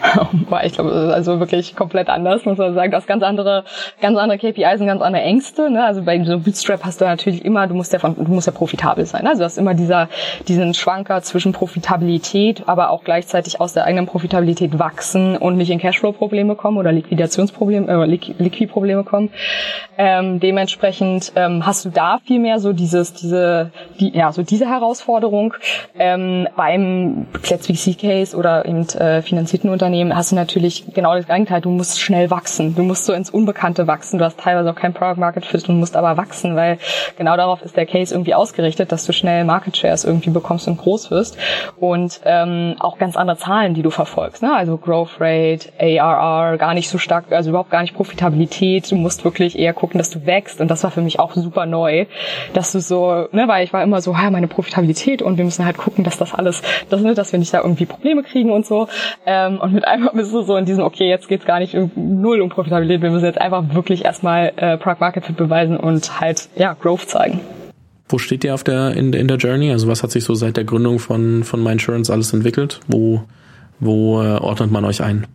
Case? 0.50 0.64
ich 0.64 0.72
glaube, 0.74 1.12
also 1.14 1.40
wirklich 1.40 1.76
komplett 1.76 2.08
anders, 2.08 2.44
muss 2.44 2.58
man 2.58 2.74
sagen. 2.74 2.90
Du 2.90 2.96
hast 2.96 3.06
ganz 3.06 3.22
andere, 3.22 3.64
ganz 4.00 4.16
andere 4.18 4.38
KPIs 4.38 4.80
und 4.80 4.86
ganz 4.86 5.02
andere 5.02 5.22
Ängste. 5.22 5.70
Ne? 5.70 5.84
Also 5.84 6.02
bei 6.02 6.22
so 6.24 6.38
Bootstrap 6.38 6.84
hast 6.84 7.00
du 7.00 7.04
natürlich 7.04 7.44
immer, 7.44 7.66
du 7.66 7.74
musst 7.74 7.92
ja, 7.92 7.98
von, 7.98 8.14
du 8.14 8.30
musst 8.30 8.46
ja 8.46 8.52
profitabel 8.52 9.04
sein. 9.06 9.24
Ne? 9.24 9.30
Also 9.30 9.40
du 9.40 9.44
hast 9.44 9.58
immer 9.58 9.74
dieser, 9.74 10.08
diesen 10.46 10.74
Schwanker 10.74 11.22
zwischen 11.22 11.52
Profitabilität, 11.52 12.64
aber 12.66 12.90
auch 12.90 13.04
gleichzeitig 13.04 13.60
aus 13.60 13.72
der 13.72 13.84
eigenen 13.84 14.06
Profitabilität 14.06 14.78
wachsen 14.78 15.36
und 15.36 15.56
nicht 15.56 15.70
in 15.70 15.78
Cashflow-Probleme 15.78 16.54
kommen 16.54 16.78
oder 16.78 16.92
Liquidationsprobleme, 16.92 17.88
äh, 17.88 18.32
Liquid-Probleme 18.38 19.04
kommen. 19.04 19.30
Ähm, 19.96 20.40
dementsprechend 20.40 21.32
ähm, 21.34 21.66
hast 21.66 21.84
du 21.84 21.90
da 21.90 22.18
viel 22.24 22.38
so 22.60 22.72
dieses, 22.72 23.14
diese, 23.14 23.72
die, 23.98 24.16
ja, 24.16 24.32
so 24.32 24.42
diese 24.42 24.66
Herausforderung 24.66 25.54
ähm, 25.98 26.46
beim 26.56 27.26
jetzt 27.44 27.66
VC-Case 27.66 28.36
oder 28.36 28.64
eben 28.64 28.88
äh, 28.90 29.22
finanzierten 29.22 29.70
Unternehmen 29.70 29.87
Unternehmen 29.88 30.14
hast 30.14 30.32
du 30.32 30.36
natürlich 30.36 30.84
genau 30.92 31.14
das 31.14 31.26
Gegenteil. 31.26 31.62
Du 31.62 31.70
musst 31.70 31.98
schnell 31.98 32.30
wachsen. 32.30 32.74
Du 32.74 32.82
musst 32.82 33.06
so 33.06 33.14
ins 33.14 33.30
Unbekannte 33.30 33.86
wachsen. 33.86 34.18
Du 34.18 34.24
hast 34.26 34.38
teilweise 34.38 34.70
auch 34.70 34.74
kein 34.74 34.92
Product 34.92 35.18
Market 35.18 35.46
Fit 35.46 35.66
und 35.66 35.80
musst 35.80 35.96
aber 35.96 36.18
wachsen, 36.18 36.56
weil 36.56 36.78
genau 37.16 37.38
darauf 37.38 37.62
ist 37.62 37.74
der 37.74 37.86
Case 37.86 38.14
irgendwie 38.14 38.34
ausgerichtet, 38.34 38.92
dass 38.92 39.06
du 39.06 39.14
schnell 39.14 39.44
Market 39.44 39.78
Shares 39.78 40.04
irgendwie 40.04 40.28
bekommst 40.28 40.68
und 40.68 40.76
groß 40.76 41.10
wirst 41.10 41.38
und 41.80 42.20
ähm, 42.26 42.76
auch 42.80 42.98
ganz 42.98 43.16
andere 43.16 43.38
Zahlen, 43.38 43.72
die 43.72 43.80
du 43.80 43.88
verfolgst. 43.88 44.42
Ne? 44.42 44.54
Also 44.54 44.76
Growth 44.76 45.20
Rate, 45.20 45.70
ARR, 45.80 46.58
gar 46.58 46.74
nicht 46.74 46.90
so 46.90 46.98
stark, 46.98 47.32
also 47.32 47.48
überhaupt 47.48 47.70
gar 47.70 47.80
nicht 47.80 47.94
Profitabilität. 47.94 48.90
Du 48.90 48.96
musst 48.96 49.24
wirklich 49.24 49.58
eher 49.58 49.72
gucken, 49.72 49.96
dass 49.96 50.10
du 50.10 50.26
wächst 50.26 50.60
und 50.60 50.70
das 50.70 50.84
war 50.84 50.90
für 50.90 51.00
mich 51.00 51.18
auch 51.18 51.32
super 51.32 51.64
neu, 51.64 52.04
dass 52.52 52.72
du 52.72 52.80
so, 52.80 53.26
ne, 53.32 53.48
weil 53.48 53.64
ich 53.64 53.72
war 53.72 53.82
immer 53.82 54.02
so, 54.02 54.12
ja, 54.12 54.30
meine 54.30 54.48
Profitabilität 54.48 55.22
und 55.22 55.38
wir 55.38 55.46
müssen 55.46 55.64
halt 55.64 55.78
gucken, 55.78 56.04
dass 56.04 56.18
das 56.18 56.34
alles, 56.34 56.60
das, 56.90 57.00
ne, 57.00 57.14
dass 57.14 57.32
wir 57.32 57.38
nicht 57.38 57.54
da 57.54 57.62
irgendwie 57.62 57.86
Probleme 57.86 58.22
kriegen 58.22 58.52
und 58.52 58.66
so. 58.66 58.86
Ähm, 59.24 59.58
und 59.60 59.77
mit 59.78 59.86
einmal 59.86 60.10
bist 60.12 60.34
du 60.34 60.42
so 60.42 60.56
in 60.56 60.64
diesem, 60.64 60.82
okay, 60.82 61.08
jetzt 61.08 61.28
geht's 61.28 61.44
gar 61.44 61.60
nicht 61.60 61.76
null 61.94 62.40
um 62.40 62.48
Profitabilität, 62.48 63.00
wir 63.00 63.12
müssen 63.12 63.26
jetzt 63.26 63.40
einfach 63.40 63.62
wirklich 63.74 64.04
erstmal 64.04 64.52
äh, 64.56 64.76
Product 64.76 64.98
Market 64.98 65.24
Fit 65.24 65.36
beweisen 65.36 65.76
und 65.76 66.20
halt, 66.20 66.48
ja, 66.56 66.74
Growth 66.74 67.08
zeigen. 67.08 67.40
Wo 68.08 68.18
steht 68.18 68.42
ihr 68.42 68.54
auf 68.54 68.64
der, 68.64 68.96
in, 68.96 69.12
in 69.12 69.28
der 69.28 69.36
Journey? 69.36 69.70
Also 69.70 69.86
was 69.86 70.02
hat 70.02 70.10
sich 70.10 70.24
so 70.24 70.34
seit 70.34 70.56
der 70.56 70.64
Gründung 70.64 70.98
von, 70.98 71.44
von 71.44 71.62
My 71.62 71.70
Insurance 71.70 72.12
alles 72.12 72.32
entwickelt? 72.32 72.80
Wo, 72.88 73.22
wo 73.78 74.20
äh, 74.20 74.38
ordnet 74.38 74.72
man 74.72 74.84
euch 74.84 75.00
ein? 75.00 75.28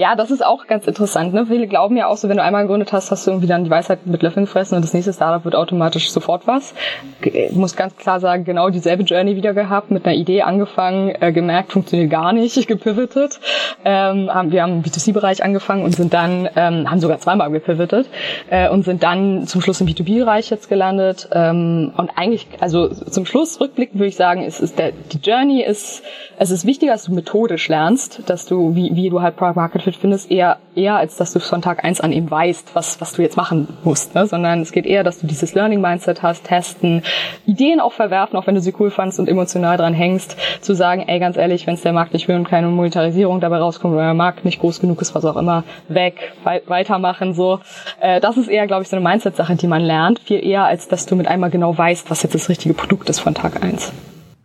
Ja, 0.00 0.14
das 0.16 0.30
ist 0.30 0.42
auch 0.42 0.66
ganz 0.66 0.86
interessant. 0.86 1.34
Ne? 1.34 1.44
Viele 1.44 1.66
glauben 1.66 1.94
ja 1.96 2.06
auch 2.06 2.16
so, 2.16 2.28
wenn 2.30 2.38
du 2.38 2.42
einmal 2.42 2.62
gegründet 2.62 2.92
hast, 2.92 3.10
hast 3.10 3.26
du 3.26 3.32
irgendwie 3.32 3.46
dann 3.46 3.64
die 3.64 3.70
Weisheit 3.70 4.06
mit 4.06 4.22
Löffeln 4.22 4.46
gefressen 4.46 4.76
und 4.76 4.82
das 4.82 4.94
nächste 4.94 5.12
Startup 5.12 5.44
wird 5.44 5.54
automatisch 5.54 6.10
sofort 6.10 6.46
was. 6.46 6.74
Ich 7.22 7.52
muss 7.52 7.76
ganz 7.76 7.96
klar 7.96 8.20
sagen, 8.20 8.44
genau 8.44 8.70
dieselbe 8.70 9.02
Journey 9.02 9.36
wieder 9.36 9.52
gehabt, 9.52 9.90
mit 9.90 10.06
einer 10.06 10.14
Idee 10.14 10.40
angefangen, 10.40 11.14
äh, 11.20 11.32
gemerkt, 11.32 11.72
funktioniert 11.72 12.10
gar 12.10 12.32
nicht, 12.32 12.66
gepivotet. 12.66 13.40
Ähm, 13.84 14.32
haben, 14.32 14.52
wir 14.52 14.62
haben 14.62 14.72
im 14.74 14.82
B2C-Bereich 14.82 15.44
angefangen 15.44 15.84
und 15.84 15.94
sind 15.94 16.14
dann, 16.14 16.48
ähm, 16.56 16.90
haben 16.90 17.00
sogar 17.00 17.18
zweimal 17.18 17.50
gepivotet 17.50 18.08
äh, 18.48 18.70
und 18.70 18.84
sind 18.84 19.02
dann 19.02 19.46
zum 19.46 19.60
Schluss 19.60 19.80
im 19.80 19.86
B2B-Bereich 19.86 20.50
jetzt 20.50 20.68
gelandet. 20.68 21.28
Ähm, 21.32 21.92
und 21.96 22.10
eigentlich, 22.16 22.46
also 22.60 22.88
zum 22.88 23.26
Schluss, 23.26 23.60
rückblickend 23.60 23.98
würde 23.98 24.08
ich 24.08 24.16
sagen, 24.16 24.44
ist, 24.44 24.60
ist 24.60 24.78
der, 24.78 24.92
die 24.92 25.18
Journey 25.18 25.62
ist, 25.62 26.02
es 26.38 26.50
ist 26.50 26.64
wichtiger, 26.64 26.92
dass 26.92 27.04
du 27.04 27.12
methodisch 27.12 27.68
lernst, 27.68 28.22
dass 28.26 28.46
du, 28.46 28.74
wie, 28.74 28.94
wie 28.94 28.99
du 29.08 29.22
halt 29.22 29.36
Product 29.36 29.56
Market 29.56 29.82
Fit 29.82 29.96
findest, 29.96 30.30
eher, 30.30 30.58
eher 30.74 30.96
als 30.96 31.16
dass 31.16 31.32
du 31.32 31.40
von 31.40 31.62
Tag 31.62 31.84
eins 31.84 32.00
an 32.00 32.12
eben 32.12 32.30
weißt, 32.30 32.74
was, 32.74 33.00
was 33.00 33.12
du 33.14 33.22
jetzt 33.22 33.36
machen 33.36 33.68
musst, 33.84 34.14
ne? 34.14 34.26
sondern 34.26 34.60
es 34.60 34.72
geht 34.72 34.84
eher, 34.84 35.04
dass 35.04 35.20
du 35.20 35.26
dieses 35.26 35.54
Learning 35.54 35.80
Mindset 35.80 36.22
hast, 36.22 36.44
testen, 36.44 37.02
Ideen 37.46 37.80
auch 37.80 37.92
verwerfen, 37.92 38.36
auch 38.36 38.46
wenn 38.46 38.54
du 38.54 38.60
sie 38.60 38.74
cool 38.78 38.90
fandst 38.90 39.18
und 39.18 39.28
emotional 39.28 39.76
dran 39.76 39.94
hängst, 39.94 40.36
zu 40.60 40.74
sagen, 40.74 41.04
ey, 41.06 41.18
ganz 41.18 41.36
ehrlich, 41.36 41.66
wenn 41.66 41.74
es 41.74 41.82
der 41.82 41.92
Markt 41.92 42.12
nicht 42.12 42.28
will 42.28 42.36
und 42.36 42.48
keine 42.48 42.66
Monetarisierung 42.66 43.40
dabei 43.40 43.58
rauskommt 43.58 43.94
oder 43.94 44.04
der 44.04 44.14
Markt 44.14 44.44
nicht 44.44 44.60
groß 44.60 44.80
genug 44.80 45.00
ist, 45.00 45.14
was 45.14 45.24
auch 45.24 45.36
immer, 45.36 45.64
weg, 45.88 46.32
wei 46.44 46.60
weitermachen, 46.66 47.32
so. 47.32 47.60
Äh, 48.00 48.20
das 48.20 48.36
ist 48.36 48.48
eher, 48.48 48.66
glaube 48.66 48.82
ich, 48.82 48.88
so 48.88 48.96
eine 48.96 49.08
Mindset-Sache, 49.08 49.56
die 49.56 49.66
man 49.66 49.82
lernt, 49.82 50.18
viel 50.18 50.44
eher, 50.44 50.64
als 50.64 50.88
dass 50.88 51.06
du 51.06 51.16
mit 51.16 51.28
einmal 51.28 51.50
genau 51.50 51.76
weißt, 51.76 52.10
was 52.10 52.22
jetzt 52.22 52.34
das 52.34 52.48
richtige 52.48 52.74
Produkt 52.74 53.08
ist 53.08 53.20
von 53.20 53.34
Tag 53.34 53.62
eins. 53.62 53.92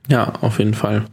Ja, 0.08 0.34
auf 0.42 0.60
jeden 0.60 0.76
Fall. 0.76 1.04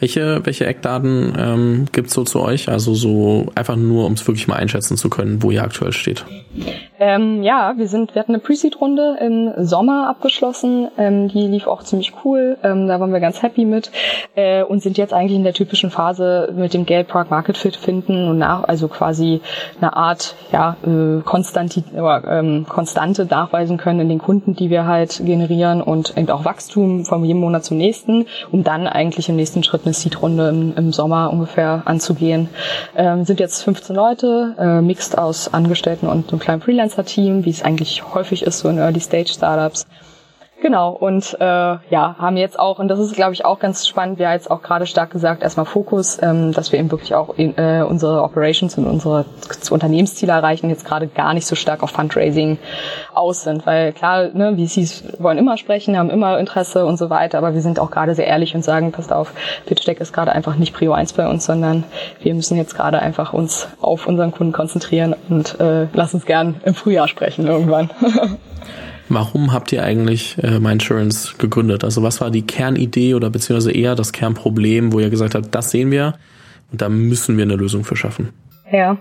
Welche, 0.00 0.40
welche 0.44 0.66
Eckdaten 0.66 1.34
ähm, 1.38 1.86
gibt 1.92 2.10
so 2.10 2.24
zu 2.24 2.40
euch? 2.40 2.68
Also 2.68 2.94
so 2.94 3.52
einfach 3.54 3.76
nur, 3.76 4.06
um 4.06 4.14
es 4.14 4.26
wirklich 4.26 4.48
mal 4.48 4.56
einschätzen 4.56 4.96
zu 4.96 5.10
können, 5.10 5.42
wo 5.42 5.50
ihr 5.50 5.62
aktuell 5.62 5.92
steht. 5.92 6.24
Ähm, 7.02 7.42
ja, 7.42 7.72
wir 7.78 7.88
sind, 7.88 8.14
wir 8.14 8.20
hatten 8.20 8.32
eine 8.34 8.42
Pre-Seed-Runde 8.42 9.16
im 9.22 9.52
Sommer 9.64 10.06
abgeschlossen. 10.10 10.88
Ähm, 10.98 11.28
die 11.28 11.46
lief 11.46 11.66
auch 11.66 11.82
ziemlich 11.82 12.12
cool. 12.26 12.58
Ähm, 12.62 12.88
da 12.88 13.00
waren 13.00 13.10
wir 13.10 13.20
ganz 13.20 13.42
happy 13.42 13.64
mit 13.64 13.90
äh, 14.36 14.62
und 14.62 14.82
sind 14.82 14.98
jetzt 14.98 15.14
eigentlich 15.14 15.38
in 15.38 15.44
der 15.44 15.54
typischen 15.54 15.90
Phase 15.90 16.52
mit 16.54 16.74
dem 16.74 16.84
Geld 16.84 17.08
Product 17.08 17.30
Market 17.30 17.56
Fit 17.56 17.74
finden 17.74 18.28
und 18.28 18.36
nach, 18.36 18.64
also 18.64 18.88
quasi 18.88 19.40
eine 19.80 19.96
Art 19.96 20.34
ja 20.52 20.76
äh, 20.84 21.22
Konstanti 21.22 21.84
ähm, 21.96 22.66
Konstante 22.68 23.24
nachweisen 23.24 23.78
können 23.78 24.00
in 24.00 24.10
den 24.10 24.18
Kunden, 24.18 24.54
die 24.54 24.68
wir 24.68 24.84
halt 24.84 25.22
generieren 25.24 25.80
und 25.80 26.18
eben 26.18 26.28
auch 26.28 26.44
Wachstum 26.44 27.06
von 27.06 27.24
jedem 27.24 27.40
Monat 27.40 27.64
zum 27.64 27.78
nächsten, 27.78 28.26
um 28.52 28.62
dann 28.62 28.86
eigentlich 28.86 29.30
im 29.30 29.36
nächsten 29.36 29.62
Schritt 29.62 29.86
eine 29.86 29.94
Seed-Runde 29.94 30.50
im, 30.50 30.74
im, 30.76 30.92
Sommer 30.92 31.32
ungefähr 31.32 31.80
anzugehen. 31.86 32.50
Ähm, 32.94 33.24
sind 33.24 33.40
jetzt 33.40 33.62
15 33.62 33.96
Leute, 33.96 34.54
äh, 34.58 34.82
mixed 34.82 35.16
aus 35.16 35.54
Angestellten 35.54 36.06
und 36.06 36.30
einem 36.30 36.40
kleinen 36.40 36.60
Freelancer-Team, 36.90 37.44
wie 37.44 37.50
es 37.50 37.62
eigentlich 37.62 38.14
häufig 38.14 38.42
ist 38.42 38.58
so 38.58 38.68
in 38.68 38.78
Early-Stage-Startups. 38.78 39.86
Genau, 40.62 40.90
und 40.90 41.38
äh, 41.40 41.44
ja, 41.44 42.16
haben 42.18 42.36
jetzt 42.36 42.58
auch, 42.58 42.78
und 42.78 42.88
das 42.88 42.98
ist, 42.98 43.14
glaube 43.14 43.32
ich, 43.32 43.46
auch 43.46 43.58
ganz 43.60 43.88
spannend, 43.88 44.18
wir 44.18 44.26
haben 44.26 44.34
jetzt 44.34 44.50
auch 44.50 44.60
gerade 44.60 44.86
stark 44.86 45.10
gesagt, 45.10 45.42
erstmal 45.42 45.64
Fokus, 45.64 46.18
ähm, 46.20 46.52
dass 46.52 46.70
wir 46.70 46.78
eben 46.78 46.90
wirklich 46.90 47.14
auch 47.14 47.30
in, 47.38 47.56
äh, 47.56 47.82
unsere 47.82 48.22
Operations 48.22 48.76
und 48.76 48.86
unsere 48.86 49.24
Unternehmensziele 49.70 50.32
erreichen, 50.32 50.68
jetzt 50.68 50.84
gerade 50.84 51.06
gar 51.06 51.32
nicht 51.32 51.46
so 51.46 51.54
stark 51.54 51.82
auf 51.82 51.90
Fundraising 51.92 52.58
aus 53.14 53.44
sind. 53.44 53.64
Weil 53.64 53.94
klar, 53.94 54.28
ne, 54.34 54.54
VCs 54.58 55.04
wollen 55.18 55.38
immer 55.38 55.56
sprechen, 55.56 55.96
haben 55.96 56.10
immer 56.10 56.38
Interesse 56.38 56.84
und 56.84 56.98
so 56.98 57.08
weiter, 57.08 57.38
aber 57.38 57.54
wir 57.54 57.62
sind 57.62 57.78
auch 57.78 57.90
gerade 57.90 58.14
sehr 58.14 58.26
ehrlich 58.26 58.54
und 58.54 58.62
sagen, 58.62 58.92
passt 58.92 59.14
auf, 59.14 59.32
Pitch 59.64 59.86
Deck 59.86 59.98
ist 60.00 60.12
gerade 60.12 60.32
einfach 60.32 60.56
nicht 60.56 60.74
Prio 60.74 60.92
1 60.92 61.14
bei 61.14 61.26
uns, 61.26 61.46
sondern 61.46 61.84
wir 62.22 62.34
müssen 62.34 62.58
jetzt 62.58 62.74
gerade 62.74 63.00
einfach 63.00 63.32
uns 63.32 63.68
auf 63.80 64.06
unseren 64.06 64.30
Kunden 64.30 64.52
konzentrieren 64.52 65.16
und 65.30 65.58
äh, 65.58 65.86
lass 65.94 66.12
uns 66.12 66.26
gern 66.26 66.60
im 66.64 66.74
Frühjahr 66.74 67.08
sprechen 67.08 67.46
irgendwann. 67.46 67.88
Warum 69.10 69.52
habt 69.52 69.72
ihr 69.72 69.82
eigentlich 69.82 70.38
äh, 70.38 70.60
MyInsurance 70.60 71.34
gegründet? 71.36 71.82
Also 71.82 72.04
was 72.04 72.20
war 72.20 72.30
die 72.30 72.42
Kernidee 72.42 73.14
oder 73.14 73.28
beziehungsweise 73.28 73.72
eher 73.72 73.96
das 73.96 74.12
Kernproblem, 74.12 74.92
wo 74.92 75.00
ihr 75.00 75.10
gesagt 75.10 75.34
habt, 75.34 75.52
das 75.52 75.72
sehen 75.72 75.90
wir 75.90 76.14
und 76.70 76.80
da 76.80 76.88
müssen 76.88 77.36
wir 77.36 77.42
eine 77.42 77.56
Lösung 77.56 77.82
für 77.82 77.96
schaffen? 77.96 78.28
Ja, 78.72 78.98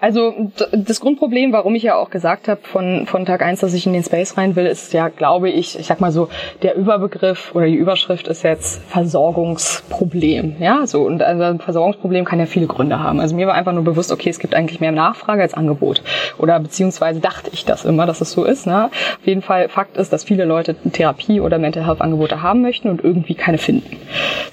also 0.00 0.50
das 0.72 1.00
Grundproblem, 1.00 1.52
warum 1.52 1.74
ich 1.74 1.82
ja 1.82 1.96
auch 1.96 2.10
gesagt 2.10 2.48
habe 2.48 2.60
von, 2.62 3.06
von 3.06 3.26
Tag 3.26 3.42
eins, 3.42 3.60
dass 3.60 3.74
ich 3.74 3.86
in 3.86 3.92
den 3.92 4.02
Space 4.02 4.38
rein 4.38 4.56
will, 4.56 4.66
ist 4.66 4.92
ja, 4.94 5.08
glaube 5.08 5.50
ich, 5.50 5.78
ich 5.78 5.86
sag 5.86 6.00
mal 6.00 6.12
so, 6.12 6.28
der 6.62 6.76
Überbegriff 6.76 7.54
oder 7.54 7.66
die 7.66 7.74
Überschrift 7.74 8.26
ist 8.28 8.42
jetzt 8.42 8.82
Versorgungsproblem. 8.88 10.56
Ja, 10.60 10.86
so 10.86 11.02
und 11.02 11.22
also 11.22 11.42
ein 11.42 11.58
Versorgungsproblem 11.58 12.24
kann 12.24 12.38
ja 12.38 12.46
viele 12.46 12.66
Gründe 12.66 13.00
haben. 13.00 13.20
Also 13.20 13.36
mir 13.36 13.46
war 13.46 13.54
einfach 13.54 13.72
nur 13.72 13.84
bewusst, 13.84 14.12
okay, 14.12 14.30
es 14.30 14.38
gibt 14.38 14.54
eigentlich 14.54 14.80
mehr 14.80 14.92
Nachfrage 14.92 15.42
als 15.42 15.54
Angebot. 15.54 16.02
Oder 16.38 16.58
beziehungsweise 16.58 17.20
dachte 17.20 17.50
ich 17.52 17.64
das 17.64 17.84
immer, 17.84 18.06
dass 18.06 18.20
es 18.20 18.32
so 18.32 18.44
ist. 18.44 18.66
Ne? 18.66 18.86
Auf 18.86 19.26
jeden 19.26 19.42
Fall, 19.42 19.68
Fakt 19.68 19.96
ist, 19.96 20.12
dass 20.12 20.24
viele 20.24 20.44
Leute 20.44 20.74
Therapie 20.74 21.40
oder 21.40 21.58
Mental 21.58 21.86
Health 21.86 22.00
Angebote 22.00 22.42
haben 22.42 22.62
möchten 22.62 22.88
und 22.88 23.04
irgendwie 23.04 23.34
keine 23.34 23.58
finden. 23.58 23.98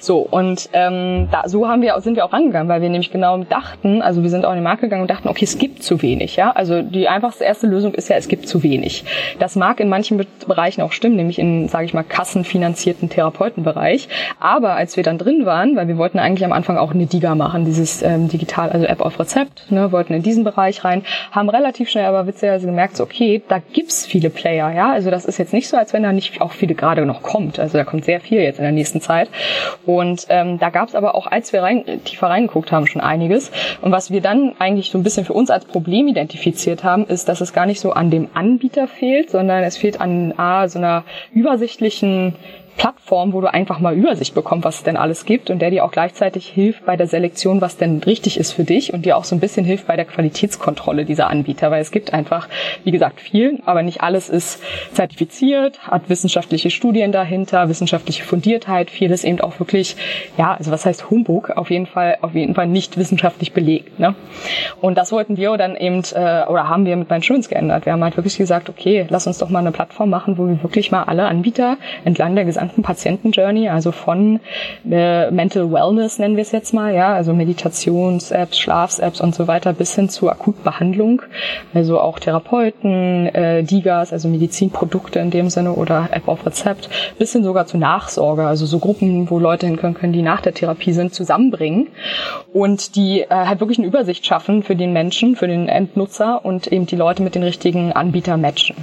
So, 0.00 0.18
und 0.18 0.68
ähm, 0.72 1.28
da, 1.30 1.48
so 1.48 1.68
haben 1.68 1.82
wir, 1.82 1.98
sind 2.00 2.16
wir 2.16 2.24
auch 2.24 2.32
rangegangen, 2.32 2.68
weil 2.68 2.82
wir 2.82 2.88
nämlich 2.88 3.10
genau 3.10 3.38
dachten, 3.38 4.02
also 4.02 4.22
wir 4.22 4.30
sind 4.30 4.44
auch 4.44 4.49
in 4.52 4.58
den 4.58 4.64
Markt 4.64 4.82
gegangen 4.82 5.02
und 5.02 5.10
dachten, 5.10 5.28
okay, 5.28 5.44
es 5.44 5.58
gibt 5.58 5.82
zu 5.82 6.02
wenig. 6.02 6.36
Ja, 6.36 6.50
also 6.50 6.82
die 6.82 7.08
einfachste 7.08 7.44
erste 7.44 7.66
Lösung 7.66 7.94
ist 7.94 8.08
ja, 8.08 8.16
es 8.16 8.28
gibt 8.28 8.48
zu 8.48 8.62
wenig. 8.62 9.04
Das 9.38 9.56
mag 9.56 9.80
in 9.80 9.88
manchen 9.88 10.24
Bereichen 10.46 10.82
auch 10.82 10.92
stimmen, 10.92 11.16
nämlich 11.16 11.38
in, 11.38 11.68
sage 11.68 11.84
ich 11.84 11.94
mal, 11.94 12.02
kassenfinanzierten 12.02 13.08
Therapeutenbereich. 13.08 14.08
Aber 14.38 14.74
als 14.74 14.96
wir 14.96 15.04
dann 15.04 15.18
drin 15.18 15.46
waren, 15.46 15.76
weil 15.76 15.88
wir 15.88 15.98
wollten 15.98 16.18
eigentlich 16.18 16.44
am 16.44 16.52
Anfang 16.52 16.76
auch 16.76 16.92
eine 16.92 17.06
DIGA 17.06 17.34
machen, 17.34 17.64
dieses 17.64 18.02
ähm, 18.02 18.28
digital, 18.28 18.70
also 18.70 18.86
App 18.86 19.00
auf 19.00 19.18
Rezept, 19.18 19.70
ne, 19.70 19.92
wollten 19.92 20.14
in 20.14 20.22
diesen 20.22 20.44
Bereich 20.44 20.84
rein, 20.84 21.02
haben 21.30 21.48
relativ 21.48 21.88
schnell 21.88 22.04
aber 22.04 22.26
witzigerweise 22.26 22.66
gemerkt, 22.66 22.96
so, 22.96 23.04
okay, 23.04 23.42
da 23.48 23.60
gibt's 23.72 24.06
viele 24.06 24.30
Player. 24.30 24.72
Ja, 24.72 24.92
also 24.92 25.10
das 25.10 25.24
ist 25.24 25.38
jetzt 25.38 25.52
nicht 25.52 25.68
so, 25.68 25.76
als 25.76 25.92
wenn 25.92 26.02
da 26.02 26.12
nicht 26.12 26.40
auch 26.40 26.52
viele 26.52 26.74
gerade 26.74 27.04
noch 27.06 27.22
kommt. 27.22 27.58
Also 27.58 27.78
da 27.78 27.84
kommt 27.84 28.04
sehr 28.04 28.20
viel 28.20 28.40
jetzt 28.40 28.58
in 28.58 28.64
der 28.64 28.72
nächsten 28.72 29.00
Zeit. 29.00 29.28
Und 29.86 30.26
ähm, 30.28 30.58
da 30.58 30.70
gab's 30.70 30.94
aber 30.94 31.14
auch, 31.14 31.26
als 31.26 31.52
wir 31.52 31.62
rein, 31.62 31.84
tiefer 32.04 32.28
reingeguckt 32.28 32.72
haben, 32.72 32.86
schon 32.86 33.00
einiges. 33.00 33.50
Und 33.80 33.92
was 33.92 34.10
wir 34.10 34.20
dann 34.20 34.39
eigentlich 34.58 34.90
so 34.90 34.98
ein 34.98 35.02
bisschen 35.02 35.24
für 35.24 35.32
uns 35.32 35.50
als 35.50 35.64
Problem 35.64 36.08
identifiziert 36.08 36.84
haben, 36.84 37.06
ist, 37.06 37.28
dass 37.28 37.40
es 37.40 37.52
gar 37.52 37.66
nicht 37.66 37.80
so 37.80 37.92
an 37.92 38.10
dem 38.10 38.28
Anbieter 38.34 38.88
fehlt, 38.88 39.30
sondern 39.30 39.62
es 39.62 39.76
fehlt 39.76 40.00
an 40.00 40.32
A, 40.36 40.68
so 40.68 40.78
einer 40.78 41.04
übersichtlichen 41.32 42.34
Plattform, 42.76 43.32
wo 43.32 43.40
du 43.40 43.52
einfach 43.52 43.78
mal 43.78 43.94
Übersicht 43.94 44.34
bekommst, 44.34 44.64
was 44.64 44.76
es 44.76 44.82
denn 44.82 44.96
alles 44.96 45.24
gibt 45.24 45.50
und 45.50 45.60
der 45.60 45.70
dir 45.70 45.84
auch 45.84 45.90
gleichzeitig 45.90 46.48
hilft 46.48 46.86
bei 46.86 46.96
der 46.96 47.06
Selektion, 47.06 47.60
was 47.60 47.76
denn 47.76 47.98
richtig 47.98 48.38
ist 48.38 48.52
für 48.52 48.64
dich 48.64 48.92
und 48.92 49.04
dir 49.04 49.16
auch 49.16 49.24
so 49.24 49.36
ein 49.36 49.40
bisschen 49.40 49.64
hilft 49.64 49.86
bei 49.86 49.96
der 49.96 50.04
Qualitätskontrolle 50.04 51.04
dieser 51.04 51.28
Anbieter, 51.28 51.70
weil 51.70 51.82
es 51.82 51.90
gibt 51.90 52.14
einfach, 52.14 52.48
wie 52.84 52.90
gesagt, 52.90 53.20
viel, 53.20 53.60
aber 53.66 53.82
nicht 53.82 54.02
alles 54.02 54.28
ist 54.28 54.62
zertifiziert, 54.92 55.86
hat 55.88 56.08
wissenschaftliche 56.08 56.70
Studien 56.70 57.12
dahinter, 57.12 57.68
wissenschaftliche 57.68 58.24
Fundiertheit, 58.24 58.90
vieles 58.90 59.24
eben 59.24 59.40
auch 59.40 59.58
wirklich, 59.58 59.96
ja, 60.38 60.54
also 60.54 60.70
was 60.70 60.86
heißt 60.86 61.10
Humbug, 61.10 61.50
auf 61.50 61.70
jeden 61.70 61.86
Fall, 61.86 62.18
auf 62.22 62.34
jeden 62.34 62.54
Fall 62.54 62.66
nicht 62.66 62.96
wissenschaftlich 62.96 63.52
belegt, 63.52 63.98
ne? 63.98 64.14
Und 64.80 64.96
das 64.96 65.12
wollten 65.12 65.36
wir 65.36 65.56
dann 65.56 65.76
eben, 65.76 66.02
äh, 66.14 66.46
oder 66.46 66.68
haben 66.68 66.86
wir 66.86 66.96
mit 66.96 67.10
meinen 67.10 67.20
Insurance 67.20 67.48
geändert. 67.48 67.86
Wir 67.86 67.92
haben 67.92 68.04
halt 68.04 68.16
wirklich 68.16 68.38
gesagt, 68.38 68.68
okay, 68.68 69.06
lass 69.08 69.26
uns 69.26 69.38
doch 69.38 69.50
mal 69.50 69.58
eine 69.58 69.72
Plattform 69.72 70.10
machen, 70.10 70.38
wo 70.38 70.46
wir 70.46 70.62
wirklich 70.62 70.90
mal 70.90 71.02
alle 71.02 71.26
Anbieter 71.26 71.76
entlang 72.04 72.34
der 72.34 72.44
gesamten 72.44 72.59
gesamten 72.60 72.82
Patientenjourney, 72.82 73.68
also 73.70 73.90
von 73.90 74.40
äh, 74.90 75.30
Mental 75.30 75.72
Wellness 75.72 76.18
nennen 76.18 76.36
wir 76.36 76.42
es 76.42 76.52
jetzt 76.52 76.74
mal, 76.74 76.94
ja, 76.94 77.14
also 77.14 77.32
Meditations-Apps, 77.32 78.58
Schlafs-Apps 78.58 79.20
und 79.22 79.34
so 79.34 79.48
weiter, 79.48 79.72
bis 79.72 79.94
hin 79.94 80.10
zur 80.10 80.30
Akutbehandlung, 80.30 81.22
also 81.72 81.98
auch 81.98 82.18
Therapeuten, 82.18 83.26
äh, 83.34 83.62
Digas, 83.62 84.12
also 84.12 84.28
Medizinprodukte 84.28 85.20
in 85.20 85.30
dem 85.30 85.48
Sinne 85.48 85.72
oder 85.72 86.10
App 86.12 86.28
auf 86.28 86.44
Rezept, 86.44 86.90
bis 87.18 87.32
hin 87.32 87.44
sogar 87.44 87.66
zu 87.66 87.78
Nachsorge, 87.78 88.46
also 88.46 88.66
so 88.66 88.78
Gruppen, 88.78 89.30
wo 89.30 89.38
Leute 89.38 89.66
hin 89.66 89.76
können, 89.76 90.12
die 90.12 90.22
nach 90.22 90.42
der 90.42 90.52
Therapie 90.52 90.92
sind, 90.92 91.14
zusammenbringen 91.14 91.88
und 92.52 92.94
die 92.94 93.22
äh, 93.22 93.26
halt 93.30 93.60
wirklich 93.60 93.78
eine 93.78 93.86
Übersicht 93.86 94.26
schaffen 94.26 94.62
für 94.62 94.76
den 94.76 94.92
Menschen, 94.92 95.34
für 95.34 95.48
den 95.48 95.68
Endnutzer 95.68 96.44
und 96.44 96.66
eben 96.66 96.84
die 96.84 96.96
Leute 96.96 97.22
mit 97.22 97.34
den 97.34 97.42
richtigen 97.42 97.92
Anbietern 97.92 98.42
matchen. 98.42 98.76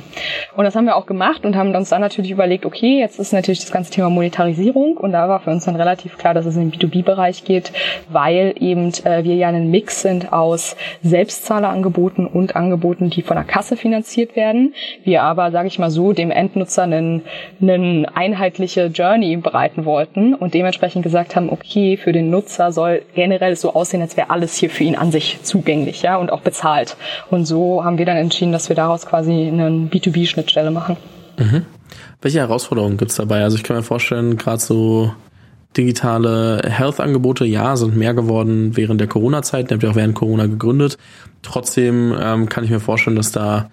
Und 0.55 0.65
das 0.65 0.75
haben 0.75 0.85
wir 0.85 0.95
auch 0.95 1.05
gemacht 1.05 1.45
und 1.45 1.55
haben 1.55 1.75
uns 1.75 1.89
dann 1.89 2.01
natürlich 2.01 2.31
überlegt, 2.31 2.65
okay, 2.65 2.99
jetzt 2.99 3.19
ist 3.19 3.33
natürlich 3.33 3.66
das 3.67 3.73
ganze 3.73 3.91
Thema 3.91 4.09
Monetarisierung 4.09 4.97
und 4.97 5.11
da 5.11 5.27
war 5.27 5.41
für 5.41 5.51
uns 5.51 5.65
dann 5.65 5.75
relativ 5.75 6.17
klar, 6.17 6.33
dass 6.33 6.45
es 6.45 6.55
in 6.55 6.71
den 6.71 6.79
B2B-Bereich 6.79 7.43
geht, 7.43 7.71
weil 8.09 8.55
eben 8.59 8.93
äh, 9.03 9.23
wir 9.23 9.35
ja 9.35 9.49
ein 9.49 9.69
Mix 9.69 10.01
sind 10.01 10.31
aus 10.31 10.75
Selbstzahlerangeboten 11.03 12.25
und 12.25 12.55
Angeboten, 12.55 13.09
die 13.09 13.21
von 13.21 13.35
der 13.35 13.43
Kasse 13.43 13.75
finanziert 13.75 14.35
werden. 14.35 14.73
Wir 15.03 15.23
aber, 15.23 15.51
sage 15.51 15.67
ich 15.67 15.79
mal 15.79 15.91
so, 15.91 16.13
dem 16.13 16.31
Endnutzer 16.31 16.83
einen, 16.83 17.23
einen 17.61 18.05
einheitliche 18.05 18.85
Journey 18.87 19.35
bereiten 19.37 19.85
wollten 19.85 20.33
und 20.33 20.53
dementsprechend 20.53 21.03
gesagt 21.03 21.35
haben, 21.35 21.49
okay, 21.49 21.97
für 21.97 22.13
den 22.13 22.29
Nutzer 22.29 22.71
soll 22.71 23.01
generell 23.15 23.55
so 23.55 23.73
aussehen, 23.73 24.01
als 24.01 24.15
wäre 24.15 24.29
alles 24.29 24.55
hier 24.55 24.69
für 24.69 24.83
ihn 24.83 24.95
an 24.95 25.11
sich 25.11 25.39
zugänglich, 25.43 26.01
ja, 26.01 26.15
und 26.17 26.31
auch 26.31 26.41
bezahlt. 26.41 26.95
Und 27.29 27.45
so 27.45 27.83
haben 27.83 27.97
wir 27.97 28.05
dann 28.05 28.17
entschieden, 28.17 28.51
dass 28.51 28.69
wir 28.69 28.75
daraus 28.75 29.05
quasi 29.05 29.49
eine 29.51 29.69
B2B-Schnittstelle 29.69 30.71
machen. 30.71 30.97
Mhm. 31.37 31.65
Welche 32.21 32.39
Herausforderungen 32.39 32.97
gibt's 32.97 33.15
dabei? 33.15 33.43
Also 33.43 33.57
ich 33.57 33.63
kann 33.63 33.77
mir 33.77 33.83
vorstellen, 33.83 34.37
gerade 34.37 34.61
so 34.61 35.13
digitale 35.75 36.61
Health-Angebote, 36.65 37.45
ja, 37.45 37.75
sind 37.75 37.95
mehr 37.95 38.13
geworden 38.13 38.75
während 38.75 38.99
der 38.99 39.07
Corona-Zeit. 39.07 39.69
Ja 39.69 39.77
auch 39.89 39.95
während 39.95 40.15
Corona 40.15 40.47
gegründet. 40.47 40.97
Trotzdem 41.43 42.15
ähm, 42.19 42.49
kann 42.49 42.63
ich 42.63 42.71
mir 42.71 42.79
vorstellen, 42.79 43.15
dass 43.15 43.31
da 43.31 43.69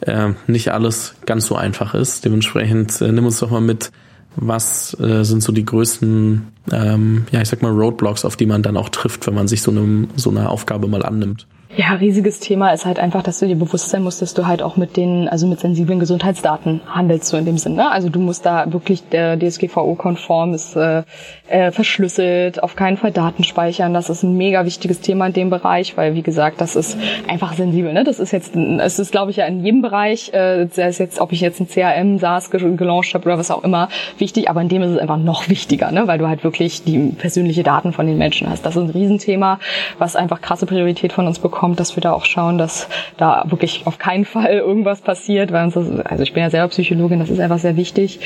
äh, 0.00 0.30
nicht 0.46 0.72
alles 0.72 1.14
ganz 1.26 1.46
so 1.46 1.56
einfach 1.56 1.94
ist. 1.94 2.24
Dementsprechend 2.24 3.00
äh, 3.00 3.12
nimm 3.12 3.26
uns 3.26 3.40
doch 3.40 3.50
mal 3.50 3.60
mit, 3.60 3.90
was 4.36 4.98
äh, 4.98 5.22
sind 5.24 5.42
so 5.42 5.52
die 5.52 5.64
größten, 5.64 6.48
ähm, 6.72 7.26
ja, 7.30 7.42
ich 7.42 7.48
sag 7.48 7.62
mal, 7.62 7.72
Roadblocks, 7.72 8.24
auf 8.24 8.36
die 8.36 8.46
man 8.46 8.62
dann 8.62 8.76
auch 8.76 8.88
trifft, 8.88 9.26
wenn 9.26 9.34
man 9.34 9.48
sich 9.48 9.62
so, 9.62 9.70
einem, 9.70 10.08
so 10.16 10.30
einer 10.30 10.50
Aufgabe 10.50 10.88
mal 10.88 11.04
annimmt? 11.04 11.46
Ja, 11.76 11.94
riesiges 11.94 12.38
Thema 12.38 12.70
ist 12.72 12.86
halt 12.86 13.00
einfach, 13.00 13.24
dass 13.24 13.40
du 13.40 13.48
dir 13.48 13.56
bewusst 13.56 13.90
sein 13.90 14.04
musst, 14.04 14.22
dass 14.22 14.32
du 14.32 14.46
halt 14.46 14.62
auch 14.62 14.76
mit 14.76 14.96
den, 14.96 15.28
also 15.28 15.48
mit 15.48 15.58
sensiblen 15.58 15.98
Gesundheitsdaten 15.98 16.82
handelst, 16.86 17.26
so 17.26 17.36
in 17.36 17.44
dem 17.44 17.58
Sinne. 17.58 17.90
Also 17.90 18.10
du 18.10 18.20
musst 18.20 18.46
da 18.46 18.72
wirklich 18.72 19.08
der 19.08 19.36
DSGVO-konform 19.36 20.54
ist 20.54 20.76
äh, 20.76 21.02
äh, 21.48 21.72
verschlüsselt, 21.72 22.62
auf 22.62 22.76
keinen 22.76 22.96
Fall 22.96 23.10
Daten 23.10 23.42
speichern. 23.42 23.92
Das 23.92 24.08
ist 24.08 24.22
ein 24.22 24.36
mega 24.36 24.64
wichtiges 24.64 25.00
Thema 25.00 25.26
in 25.26 25.32
dem 25.32 25.50
Bereich, 25.50 25.96
weil 25.96 26.14
wie 26.14 26.22
gesagt, 26.22 26.60
das 26.60 26.76
ist 26.76 26.96
einfach 27.26 27.54
sensibel. 27.54 27.92
Ne? 27.92 28.04
Das 28.04 28.20
ist 28.20 28.30
jetzt, 28.30 28.54
es 28.54 29.00
ist 29.00 29.10
glaube 29.10 29.32
ich 29.32 29.38
ja 29.38 29.46
in 29.46 29.64
jedem 29.64 29.82
Bereich, 29.82 30.32
äh, 30.32 30.68
sei 30.70 30.86
es 30.86 30.98
jetzt, 30.98 31.18
ob 31.18 31.32
ich 31.32 31.40
jetzt 31.40 31.58
ein 31.58 31.66
CRM, 31.66 32.20
SaaS 32.20 32.50
gelauncht 32.52 33.14
habe 33.14 33.24
oder 33.24 33.36
was 33.36 33.50
auch 33.50 33.64
immer, 33.64 33.88
wichtig, 34.18 34.48
aber 34.48 34.60
in 34.60 34.68
dem 34.68 34.82
ist 34.82 34.90
es 34.90 34.98
einfach 34.98 35.18
noch 35.18 35.48
wichtiger, 35.48 35.90
ne? 35.90 36.06
weil 36.06 36.18
du 36.18 36.28
halt 36.28 36.44
wirklich 36.44 36.84
die 36.84 36.98
persönliche 37.18 37.64
Daten 37.64 37.92
von 37.92 38.06
den 38.06 38.16
Menschen 38.16 38.48
hast. 38.48 38.64
Das 38.64 38.76
ist 38.76 38.82
ein 38.82 38.90
Riesenthema, 38.90 39.58
was 39.98 40.14
einfach 40.14 40.40
krasse 40.40 40.66
Priorität 40.66 41.12
von 41.12 41.26
uns 41.26 41.40
bekommt 41.40 41.63
kommt, 41.64 41.80
dass 41.80 41.96
wir 41.96 42.02
da 42.02 42.12
auch 42.12 42.26
schauen, 42.26 42.58
dass 42.58 42.90
da 43.16 43.44
wirklich 43.46 43.86
auf 43.86 43.96
keinen 43.96 44.26
Fall 44.26 44.52
irgendwas 44.52 45.00
passiert, 45.00 45.50
weil 45.50 45.64
uns 45.64 45.72
das, 45.72 45.88
also 46.00 46.22
ich 46.22 46.34
bin 46.34 46.42
ja 46.42 46.50
selber 46.50 46.68
Psychologin, 46.68 47.20
das 47.20 47.30
ist 47.30 47.40
einfach 47.40 47.56
sehr 47.56 47.78
wichtig. 47.78 48.20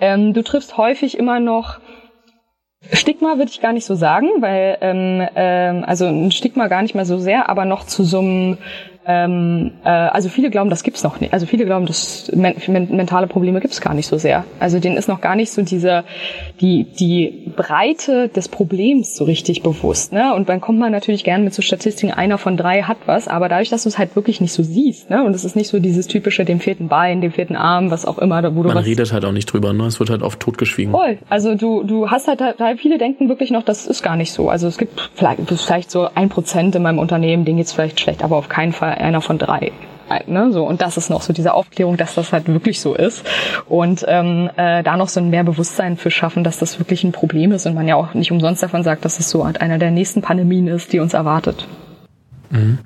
Ähm, 0.00 0.34
du 0.34 0.44
triffst 0.44 0.76
häufig 0.76 1.18
immer 1.18 1.40
noch 1.40 1.80
Stigma 2.92 3.38
würde 3.38 3.50
ich 3.50 3.60
gar 3.60 3.72
nicht 3.72 3.86
so 3.86 3.96
sagen, 3.96 4.28
weil 4.38 4.78
ähm, 4.82 5.26
ähm, 5.34 5.84
also 5.84 6.06
ein 6.06 6.30
Stigma 6.30 6.68
gar 6.68 6.82
nicht 6.82 6.94
mehr 6.94 7.06
so 7.06 7.18
sehr, 7.18 7.48
aber 7.48 7.64
noch 7.64 7.84
zu 7.84 8.04
so 8.04 8.20
einem 8.20 8.58
ähm, 9.06 9.72
äh, 9.84 9.88
also 9.88 10.28
viele 10.28 10.50
glauben, 10.50 10.70
das 10.70 10.82
gibt's 10.82 11.04
noch 11.04 11.20
nicht. 11.20 11.32
Also 11.32 11.46
viele 11.46 11.64
glauben, 11.64 11.86
dass 11.86 12.30
men 12.34 12.56
mentale 12.96 13.26
Probleme 13.26 13.60
gibt's 13.60 13.80
gar 13.80 13.94
nicht 13.94 14.06
so 14.06 14.18
sehr. 14.18 14.44
Also 14.58 14.80
denen 14.80 14.96
ist 14.96 15.08
noch 15.08 15.20
gar 15.20 15.36
nicht 15.36 15.50
so 15.50 15.62
diese 15.62 16.04
die 16.60 16.84
die 16.98 17.52
Breite 17.56 18.28
des 18.28 18.48
Problems 18.48 19.16
so 19.16 19.24
richtig 19.24 19.62
bewusst. 19.62 20.12
Ne? 20.12 20.34
Und 20.34 20.48
dann 20.48 20.60
kommt 20.60 20.78
man 20.78 20.90
natürlich 20.90 21.24
gerne 21.24 21.44
mit 21.44 21.54
so 21.54 21.62
Statistiken, 21.62 22.12
einer 22.12 22.38
von 22.38 22.56
drei 22.56 22.82
hat 22.82 22.96
was, 23.06 23.28
aber 23.28 23.48
dadurch, 23.48 23.68
dass 23.68 23.84
du 23.84 23.88
es 23.88 23.98
halt 23.98 24.16
wirklich 24.16 24.40
nicht 24.40 24.52
so 24.52 24.62
siehst, 24.62 25.10
ne? 25.10 25.22
und 25.24 25.34
es 25.34 25.44
ist 25.44 25.56
nicht 25.56 25.68
so 25.68 25.78
dieses 25.78 26.06
typische, 26.06 26.44
dem 26.44 26.60
vierten 26.60 26.88
Bein, 26.88 27.20
dem 27.20 27.32
vierten 27.32 27.56
Arm, 27.56 27.90
was 27.90 28.06
auch 28.06 28.18
immer, 28.18 28.42
wo 28.54 28.62
du 28.62 28.68
man 28.68 28.78
redet 28.78 29.12
halt 29.12 29.24
auch 29.24 29.32
nicht 29.32 29.46
drüber, 29.46 29.72
ne? 29.72 29.84
Es 29.84 30.00
wird 30.00 30.10
halt 30.10 30.22
oft 30.22 30.40
totgeschwiegen. 30.40 30.92
Voll. 30.92 31.18
Also 31.28 31.54
du 31.54 31.84
du 31.84 32.10
hast 32.10 32.28
halt, 32.28 32.40
halt 32.40 32.80
viele 32.80 32.98
denken 32.98 33.28
wirklich 33.28 33.50
noch, 33.50 33.62
das 33.62 33.86
ist 33.86 34.02
gar 34.02 34.16
nicht 34.16 34.32
so. 34.32 34.48
Also 34.48 34.66
es 34.66 34.78
gibt 34.78 35.10
vielleicht, 35.14 35.40
vielleicht 35.48 35.90
so 35.90 36.08
ein 36.14 36.28
Prozent 36.28 36.74
in 36.74 36.82
meinem 36.82 36.98
Unternehmen, 36.98 37.44
denen 37.44 37.58
geht's 37.58 37.72
vielleicht 37.72 38.00
schlecht, 38.00 38.24
aber 38.24 38.36
auf 38.36 38.48
keinen 38.48 38.72
Fall 38.72 38.95
einer 38.96 39.20
von 39.20 39.38
drei. 39.38 39.72
Ne, 40.28 40.52
so 40.52 40.64
und 40.64 40.82
das 40.82 40.96
ist 40.96 41.10
noch 41.10 41.22
so 41.22 41.32
diese 41.32 41.52
Aufklärung, 41.52 41.96
dass 41.96 42.14
das 42.14 42.32
halt 42.32 42.46
wirklich 42.46 42.80
so 42.80 42.94
ist 42.94 43.26
und 43.68 44.04
ähm, 44.06 44.48
äh, 44.56 44.84
da 44.84 44.96
noch 44.96 45.08
so 45.08 45.18
ein 45.18 45.30
mehr 45.30 45.42
Bewusstsein 45.42 45.96
für 45.96 46.12
schaffen, 46.12 46.44
dass 46.44 46.60
das 46.60 46.78
wirklich 46.78 47.02
ein 47.02 47.10
Problem 47.10 47.50
ist 47.50 47.66
und 47.66 47.74
man 47.74 47.88
ja 47.88 47.96
auch 47.96 48.14
nicht 48.14 48.30
umsonst 48.30 48.62
davon 48.62 48.84
sagt, 48.84 49.04
dass 49.04 49.18
es 49.18 49.28
so 49.28 49.44
halt 49.44 49.60
einer 49.60 49.78
der 49.78 49.90
nächsten 49.90 50.22
Pandemien 50.22 50.68
ist, 50.68 50.92
die 50.92 51.00
uns 51.00 51.12
erwartet. 51.12 51.66
Mhm. 52.50 52.78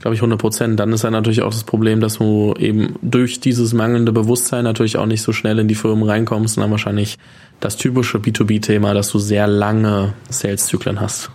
Glaube 0.00 0.14
ich 0.14 0.20
100 0.20 0.38
Prozent. 0.38 0.78
Dann 0.78 0.92
ist 0.92 1.02
ja 1.02 1.10
natürlich 1.10 1.42
auch 1.42 1.50
das 1.50 1.64
Problem, 1.64 2.00
dass 2.00 2.18
du 2.18 2.54
eben 2.58 2.96
durch 3.02 3.40
dieses 3.40 3.72
mangelnde 3.72 4.12
Bewusstsein 4.12 4.64
natürlich 4.64 4.96
auch 4.96 5.06
nicht 5.06 5.22
so 5.22 5.32
schnell 5.32 5.58
in 5.58 5.66
die 5.66 5.74
Firmen 5.74 6.04
reinkommst 6.04 6.56
und 6.56 6.62
dann 6.62 6.70
wahrscheinlich 6.70 7.16
das 7.60 7.76
typische 7.76 8.18
B2B-Thema, 8.18 8.94
dass 8.94 9.10
du 9.10 9.18
sehr 9.18 9.46
lange 9.46 10.12
Sales-Zyklen 10.28 11.00
hast. 11.00 11.30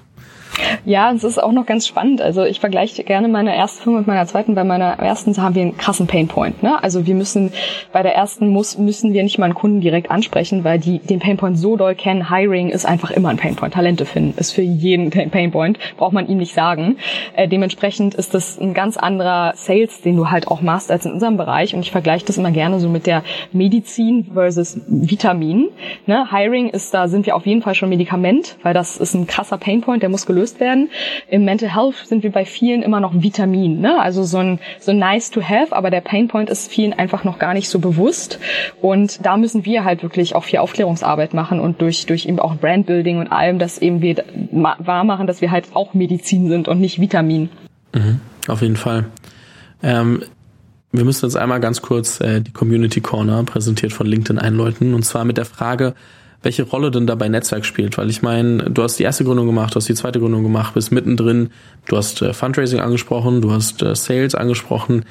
Ja, 0.85 1.11
es 1.11 1.23
ist 1.23 1.41
auch 1.41 1.51
noch 1.51 1.65
ganz 1.65 1.87
spannend. 1.87 2.21
Also 2.21 2.43
ich 2.43 2.59
vergleiche 2.59 3.03
gerne 3.03 3.27
meine 3.27 3.55
erste 3.55 3.83
Firma 3.83 3.99
mit 3.99 4.07
meiner 4.07 4.25
zweiten. 4.25 4.55
Bei 4.55 4.63
meiner 4.63 4.99
ersten 4.99 5.35
haben 5.37 5.55
wir 5.55 5.61
einen 5.61 5.77
krassen 5.77 6.07
Painpoint. 6.07 6.63
Ne? 6.63 6.81
Also 6.81 7.05
wir 7.07 7.15
müssen 7.15 7.51
bei 7.91 8.03
der 8.03 8.15
ersten 8.15 8.47
muss 8.47 8.77
müssen 8.77 9.13
wir 9.13 9.23
nicht 9.23 9.37
mal 9.37 9.45
einen 9.45 9.55
Kunden 9.55 9.81
direkt 9.81 10.11
ansprechen, 10.11 10.63
weil 10.63 10.79
die 10.79 10.99
den 10.99 11.19
Painpoint 11.19 11.57
so 11.57 11.75
doll 11.75 11.95
kennen. 11.95 12.29
Hiring 12.29 12.69
ist 12.69 12.85
einfach 12.85 13.11
immer 13.11 13.29
ein 13.29 13.37
Painpoint. 13.37 13.73
Talente 13.73 14.05
finden 14.05 14.37
ist 14.37 14.51
für 14.51 14.61
jeden 14.61 15.09
Painpoint. 15.09 15.79
Braucht 15.97 16.13
man 16.13 16.27
ihm 16.27 16.37
nicht 16.37 16.53
sagen. 16.53 16.97
Äh, 17.35 17.47
dementsprechend 17.47 18.15
ist 18.15 18.33
das 18.33 18.59
ein 18.59 18.73
ganz 18.73 18.97
anderer 18.97 19.53
Sales, 19.55 20.01
den 20.01 20.15
du 20.15 20.29
halt 20.29 20.47
auch 20.47 20.61
machst 20.61 20.91
als 20.91 21.05
in 21.05 21.13
unserem 21.13 21.37
Bereich. 21.37 21.75
Und 21.75 21.81
ich 21.81 21.91
vergleiche 21.91 22.25
das 22.25 22.37
immer 22.37 22.51
gerne 22.51 22.79
so 22.79 22.89
mit 22.89 23.07
der 23.07 23.23
Medizin 23.51 24.31
versus 24.33 24.79
Vitamin. 24.87 25.69
Ne? 26.05 26.29
Hiring 26.31 26.69
ist 26.69 26.93
da 26.93 27.07
sind 27.07 27.25
wir 27.25 27.35
auf 27.35 27.45
jeden 27.45 27.61
Fall 27.61 27.75
schon 27.75 27.89
Medikament, 27.89 28.57
weil 28.63 28.73
das 28.73 28.97
ist 28.97 29.13
ein 29.13 29.27
krasser 29.27 29.57
Painpoint, 29.57 30.03
der 30.03 30.09
muss 30.09 30.25
gelöst 30.25 30.43
gelöst 30.43 30.59
werden. 30.63 30.89
Im 31.29 31.45
Mental 31.45 31.75
Health 31.75 31.95
sind 32.07 32.23
wir 32.23 32.31
bei 32.31 32.45
vielen 32.45 32.81
immer 32.81 32.99
noch 32.99 33.13
Vitamin, 33.13 33.81
ne? 33.81 33.99
also 33.99 34.23
so 34.23 34.39
ein 34.39 34.59
so 34.79 34.93
nice 34.93 35.29
to 35.29 35.41
have, 35.41 35.75
aber 35.75 35.91
der 35.91 36.01
Painpoint 36.01 36.49
ist 36.49 36.71
vielen 36.71 36.93
einfach 36.93 37.23
noch 37.23 37.37
gar 37.37 37.53
nicht 37.53 37.69
so 37.69 37.79
bewusst 37.79 38.39
und 38.81 39.23
da 39.25 39.37
müssen 39.37 39.65
wir 39.65 39.83
halt 39.83 40.01
wirklich 40.01 40.35
auch 40.35 40.43
viel 40.43 40.59
Aufklärungsarbeit 40.59 41.33
machen 41.33 41.59
und 41.59 41.81
durch 41.81 42.05
durch 42.05 42.25
eben 42.25 42.39
auch 42.39 42.55
Brandbuilding 42.55 43.19
und 43.19 43.27
allem, 43.27 43.59
dass 43.59 43.77
eben 43.77 44.01
wir 44.01 44.23
wahr 44.51 45.03
machen, 45.03 45.27
dass 45.27 45.41
wir 45.41 45.51
halt 45.51 45.67
auch 45.73 45.93
Medizin 45.93 46.49
sind 46.49 46.67
und 46.67 46.79
nicht 46.79 46.99
Vitamin. 46.99 47.49
Mhm, 47.93 48.19
auf 48.47 48.61
jeden 48.61 48.77
Fall. 48.77 49.05
Ähm 49.83 50.23
wir 50.95 51.05
müssen 51.05 51.25
jetzt 51.25 51.35
einmal 51.35 51.59
ganz 51.59 51.81
kurz 51.81 52.21
äh, 52.21 52.39
die 52.39 52.53
Community 52.53 53.01
Corner 53.01 53.43
präsentiert 53.43 53.91
von 53.91 54.05
LinkedIn 54.05 54.37
einläuten 54.37 54.93
und 54.93 55.03
zwar 55.03 55.25
mit 55.25 55.37
der 55.37 55.45
Frage, 55.45 55.95
welche 56.43 56.63
Rolle 56.63 56.91
denn 56.91 57.07
dabei 57.07 57.29
Netzwerk 57.29 57.65
spielt. 57.65 57.97
Weil 57.97 58.09
ich 58.09 58.21
meine, 58.21 58.69
du 58.69 58.83
hast 58.83 58.99
die 58.99 59.03
erste 59.03 59.23
Gründung 59.23 59.47
gemacht, 59.47 59.73
du 59.73 59.77
hast 59.77 59.89
die 59.89 59.95
zweite 59.95 60.19
Gründung 60.19 60.43
gemacht, 60.43 60.75
bist 60.75 60.91
mittendrin, 60.91 61.49
du 61.87 61.97
hast 61.97 62.21
äh, 62.21 62.33
Fundraising 62.33 62.79
angesprochen, 62.79 63.41
du 63.41 63.51
hast 63.51 63.81
äh, 63.81 63.95
Sales 63.95 64.35
angesprochen, 64.35 65.05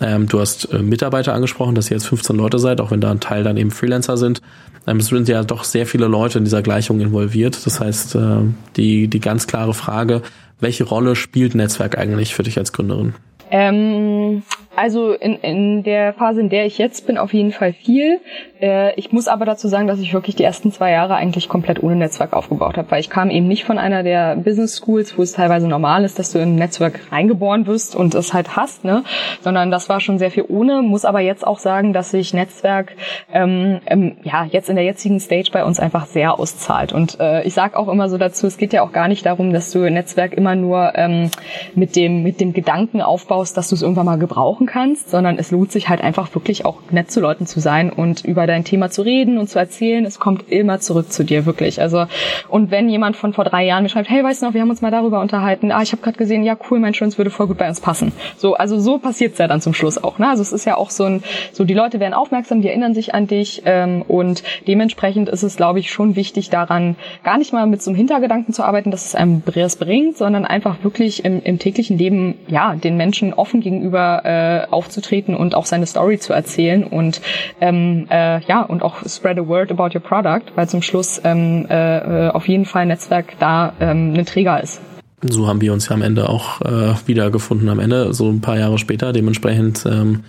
ähm, 0.00 0.28
du 0.28 0.40
hast 0.40 0.72
äh, 0.72 0.78
Mitarbeiter 0.80 1.34
angesprochen, 1.34 1.74
dass 1.74 1.90
ihr 1.90 1.96
jetzt 1.96 2.06
15 2.06 2.36
Leute 2.36 2.58
seid, 2.58 2.80
auch 2.80 2.90
wenn 2.90 3.00
da 3.00 3.10
ein 3.10 3.20
Teil 3.20 3.42
dann 3.42 3.56
eben 3.56 3.70
Freelancer 3.70 4.16
sind. 4.16 4.42
Ähm, 4.86 4.98
es 4.98 5.06
sind 5.06 5.28
ja 5.28 5.42
doch 5.42 5.64
sehr 5.64 5.86
viele 5.86 6.06
Leute 6.06 6.38
in 6.38 6.44
dieser 6.44 6.62
Gleichung 6.62 7.00
involviert. 7.00 7.64
Das 7.64 7.80
heißt, 7.80 8.14
äh, 8.16 8.36
die, 8.76 9.08
die 9.08 9.20
ganz 9.20 9.46
klare 9.46 9.74
Frage, 9.74 10.22
welche 10.60 10.84
Rolle 10.84 11.16
spielt 11.16 11.54
Netzwerk 11.54 11.96
eigentlich 11.98 12.34
für 12.34 12.42
dich 12.42 12.58
als 12.58 12.72
Gründerin? 12.72 13.14
Ähm, 13.50 14.42
also 14.76 15.12
in, 15.12 15.36
in 15.36 15.82
der 15.82 16.12
Phase, 16.14 16.40
in 16.40 16.48
der 16.48 16.66
ich 16.66 16.78
jetzt 16.78 17.06
bin, 17.06 17.18
auf 17.18 17.32
jeden 17.32 17.52
Fall 17.52 17.72
viel. 17.72 18.20
Äh, 18.60 18.94
ich 18.98 19.12
muss 19.12 19.28
aber 19.28 19.44
dazu 19.44 19.68
sagen, 19.68 19.86
dass 19.86 20.00
ich 20.00 20.12
wirklich 20.14 20.36
die 20.36 20.42
ersten 20.42 20.72
zwei 20.72 20.90
Jahre 20.90 21.14
eigentlich 21.14 21.48
komplett 21.48 21.82
ohne 21.82 21.96
Netzwerk 21.96 22.32
aufgebaut 22.32 22.76
habe, 22.76 22.90
weil 22.90 23.00
ich 23.00 23.10
kam 23.10 23.30
eben 23.30 23.46
nicht 23.46 23.64
von 23.64 23.78
einer 23.78 24.02
der 24.02 24.36
Business 24.36 24.76
Schools, 24.76 25.16
wo 25.18 25.22
es 25.22 25.32
teilweise 25.32 25.68
normal 25.68 26.04
ist, 26.04 26.18
dass 26.18 26.32
du 26.32 26.38
in 26.38 26.54
ein 26.54 26.56
Netzwerk 26.56 27.12
reingeboren 27.12 27.66
wirst 27.66 27.94
und 27.94 28.14
es 28.14 28.32
halt 28.32 28.56
hast, 28.56 28.84
ne? 28.84 29.04
Sondern 29.42 29.70
das 29.70 29.88
war 29.88 30.00
schon 30.00 30.18
sehr 30.18 30.30
viel 30.30 30.44
ohne. 30.48 30.82
Muss 30.82 31.04
aber 31.04 31.20
jetzt 31.20 31.46
auch 31.46 31.58
sagen, 31.58 31.92
dass 31.92 32.10
sich 32.10 32.34
Netzwerk 32.34 32.96
ähm, 33.32 33.80
ähm, 33.86 34.16
ja 34.22 34.44
jetzt 34.50 34.70
in 34.70 34.76
der 34.76 34.84
jetzigen 34.84 35.20
Stage 35.20 35.50
bei 35.52 35.64
uns 35.64 35.80
einfach 35.80 36.06
sehr 36.06 36.38
auszahlt. 36.38 36.92
Und 36.92 37.20
äh, 37.20 37.42
ich 37.42 37.54
sage 37.54 37.76
auch 37.78 37.88
immer 37.88 38.08
so 38.08 38.18
dazu, 38.18 38.46
es 38.46 38.56
geht 38.56 38.72
ja 38.72 38.82
auch 38.82 38.92
gar 38.92 39.08
nicht 39.08 39.26
darum, 39.26 39.52
dass 39.52 39.70
du 39.70 39.90
Netzwerk 39.90 40.32
immer 40.32 40.54
nur 40.54 40.92
ähm, 40.94 41.30
mit 41.74 41.96
dem 41.96 42.22
mit 42.22 42.40
dem 42.40 42.52
Gedanken 42.52 43.02
aufbaust, 43.02 43.56
dass 43.56 43.68
du 43.68 43.74
es 43.74 43.82
irgendwann 43.82 44.06
mal 44.06 44.18
gebrauchen 44.18 44.63
brauchen 44.64 44.66
kannst, 44.66 45.10
sondern 45.10 45.38
es 45.38 45.50
lohnt 45.50 45.72
sich 45.72 45.88
halt 45.88 46.00
einfach 46.00 46.34
wirklich 46.34 46.64
auch 46.64 46.78
nett 46.90 47.10
zu 47.10 47.20
Leuten 47.20 47.46
zu 47.46 47.60
sein 47.60 47.90
und 47.90 48.24
über 48.24 48.46
dein 48.46 48.64
Thema 48.64 48.90
zu 48.90 49.02
reden 49.02 49.38
und 49.38 49.48
zu 49.48 49.58
erzählen. 49.58 50.04
Es 50.04 50.18
kommt 50.18 50.50
immer 50.50 50.80
zurück 50.80 51.12
zu 51.12 51.24
dir, 51.24 51.46
wirklich. 51.46 51.80
Also 51.80 52.06
und 52.48 52.70
wenn 52.70 52.88
jemand 52.88 53.16
von 53.16 53.32
vor 53.32 53.44
drei 53.44 53.64
Jahren 53.64 53.82
mir 53.82 53.88
schreibt, 53.88 54.10
hey, 54.10 54.22
weißt 54.22 54.42
du 54.42 54.46
noch, 54.46 54.54
wir 54.54 54.60
haben 54.60 54.70
uns 54.70 54.82
mal 54.82 54.90
darüber 54.90 55.20
unterhalten, 55.20 55.72
ah, 55.72 55.82
ich 55.82 55.92
habe 55.92 56.02
gerade 56.02 56.18
gesehen, 56.18 56.44
ja 56.44 56.56
cool, 56.70 56.78
mein 56.80 56.94
Schönz 56.94 57.18
würde 57.18 57.30
voll 57.30 57.46
gut 57.46 57.58
bei 57.58 57.68
uns 57.68 57.80
passen. 57.80 58.12
So, 58.36 58.54
also 58.54 58.78
so 58.78 58.98
passiert's 58.98 59.38
ja 59.38 59.48
dann 59.48 59.60
zum 59.60 59.74
Schluss 59.74 60.02
auch. 60.02 60.18
Ne? 60.18 60.28
Also 60.28 60.42
es 60.42 60.52
ist 60.52 60.64
ja 60.64 60.76
auch 60.76 60.90
so 60.90 61.04
ein, 61.04 61.22
so 61.52 61.64
die 61.64 61.74
Leute 61.74 62.00
werden 62.00 62.14
aufmerksam, 62.14 62.60
die 62.62 62.68
erinnern 62.68 62.94
sich 62.94 63.14
an 63.14 63.26
dich 63.26 63.62
ähm, 63.64 64.02
und 64.02 64.42
dementsprechend 64.66 65.28
ist 65.28 65.42
es, 65.42 65.56
glaube 65.56 65.78
ich, 65.78 65.90
schon 65.90 66.16
wichtig 66.16 66.50
daran, 66.50 66.96
gar 67.22 67.38
nicht 67.38 67.52
mal 67.52 67.66
mit 67.66 67.82
so 67.82 67.90
einem 67.90 67.96
Hintergedanken 67.96 68.54
zu 68.54 68.62
arbeiten, 68.62 68.90
dass 68.90 69.06
es 69.06 69.14
einem 69.14 69.40
Briers 69.40 69.76
bringt, 69.76 70.16
sondern 70.16 70.44
einfach 70.44 70.82
wirklich 70.82 71.24
im, 71.24 71.42
im 71.42 71.58
täglichen 71.58 71.98
Leben 71.98 72.34
ja 72.48 72.74
den 72.74 72.96
Menschen 72.96 73.34
offen 73.34 73.60
gegenüber 73.60 74.22
äh, 74.24 74.53
äh, 74.62 74.66
aufzutreten 74.70 75.34
und 75.34 75.54
auch 75.54 75.66
seine 75.66 75.86
Story 75.86 76.18
zu 76.18 76.32
erzählen 76.32 76.84
und 76.84 77.20
ähm, 77.60 78.06
äh, 78.10 78.40
ja 78.44 78.62
und 78.62 78.82
auch 78.82 78.96
spread 79.06 79.38
a 79.38 79.46
word 79.46 79.70
about 79.70 79.96
your 79.96 80.02
product, 80.02 80.52
weil 80.54 80.68
zum 80.68 80.82
Schluss 80.82 81.20
ähm, 81.24 81.66
äh, 81.68 82.28
auf 82.28 82.48
jeden 82.48 82.64
Fall 82.64 82.86
Netzwerk 82.86 83.38
da 83.38 83.72
ähm, 83.80 84.14
ein 84.14 84.26
Träger 84.26 84.62
ist. 84.62 84.80
So 85.22 85.46
haben 85.46 85.60
wir 85.60 85.72
uns 85.72 85.88
ja 85.88 85.94
am 85.94 86.02
Ende 86.02 86.28
auch 86.28 86.60
äh, 86.60 86.94
wiedergefunden 87.06 87.68
am 87.68 87.78
Ende, 87.78 88.12
so 88.12 88.28
ein 88.28 88.40
paar 88.40 88.58
Jahre 88.58 88.78
später. 88.78 89.12
Dementsprechend 89.12 89.86
ähm, 89.86 90.24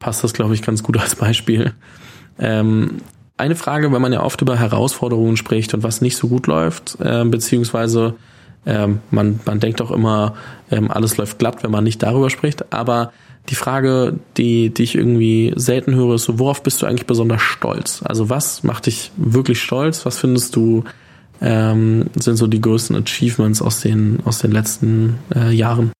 passt 0.00 0.24
das, 0.24 0.32
glaube 0.32 0.54
ich, 0.54 0.62
ganz 0.62 0.82
gut 0.82 0.98
als 0.98 1.14
Beispiel. 1.14 1.72
Ähm, 2.38 3.00
eine 3.36 3.54
Frage, 3.54 3.92
wenn 3.92 4.02
man 4.02 4.12
ja 4.12 4.22
oft 4.22 4.42
über 4.42 4.58
Herausforderungen 4.58 5.36
spricht 5.36 5.72
und 5.72 5.82
was 5.82 6.00
nicht 6.00 6.16
so 6.16 6.28
gut 6.28 6.46
läuft, 6.46 6.98
äh, 7.00 7.24
beziehungsweise 7.24 8.14
ähm, 8.66 9.00
man, 9.10 9.40
man 9.44 9.60
denkt 9.60 9.80
auch 9.80 9.90
immer, 9.90 10.34
ähm, 10.70 10.90
alles 10.90 11.16
läuft 11.16 11.38
glatt, 11.38 11.62
wenn 11.62 11.70
man 11.70 11.84
nicht 11.84 12.02
darüber 12.02 12.30
spricht. 12.30 12.72
Aber 12.72 13.12
die 13.48 13.54
Frage, 13.54 14.18
die, 14.36 14.70
die 14.70 14.82
ich 14.82 14.94
irgendwie 14.94 15.52
selten 15.56 15.94
höre, 15.94 16.14
ist 16.14 16.24
so, 16.24 16.38
worauf 16.38 16.62
bist 16.62 16.82
du 16.82 16.86
eigentlich 16.86 17.06
besonders 17.06 17.42
stolz? 17.42 18.02
Also 18.04 18.28
was 18.28 18.62
macht 18.62 18.86
dich 18.86 19.10
wirklich 19.16 19.60
stolz? 19.60 20.04
Was 20.06 20.18
findest 20.18 20.56
du 20.56 20.84
ähm, 21.40 22.10
sind 22.16 22.36
so 22.36 22.46
die 22.46 22.60
größten 22.60 22.96
Achievements 22.96 23.62
aus 23.62 23.80
den, 23.80 24.20
aus 24.24 24.40
den 24.40 24.52
letzten 24.52 25.18
äh, 25.34 25.50
Jahren? 25.52 25.92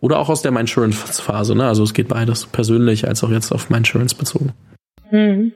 Oder 0.00 0.18
auch 0.18 0.28
aus 0.28 0.42
der 0.42 0.52
Mindsurance-Phase, 0.52 1.54
ne? 1.56 1.66
Also 1.66 1.82
es 1.82 1.92
geht 1.92 2.08
beides, 2.08 2.46
persönlich 2.46 3.08
als 3.08 3.24
auch 3.24 3.30
jetzt 3.30 3.52
auf 3.52 3.68
Mindsurance 3.68 4.14
bezogen. 4.14 4.52
Hm. 5.10 5.52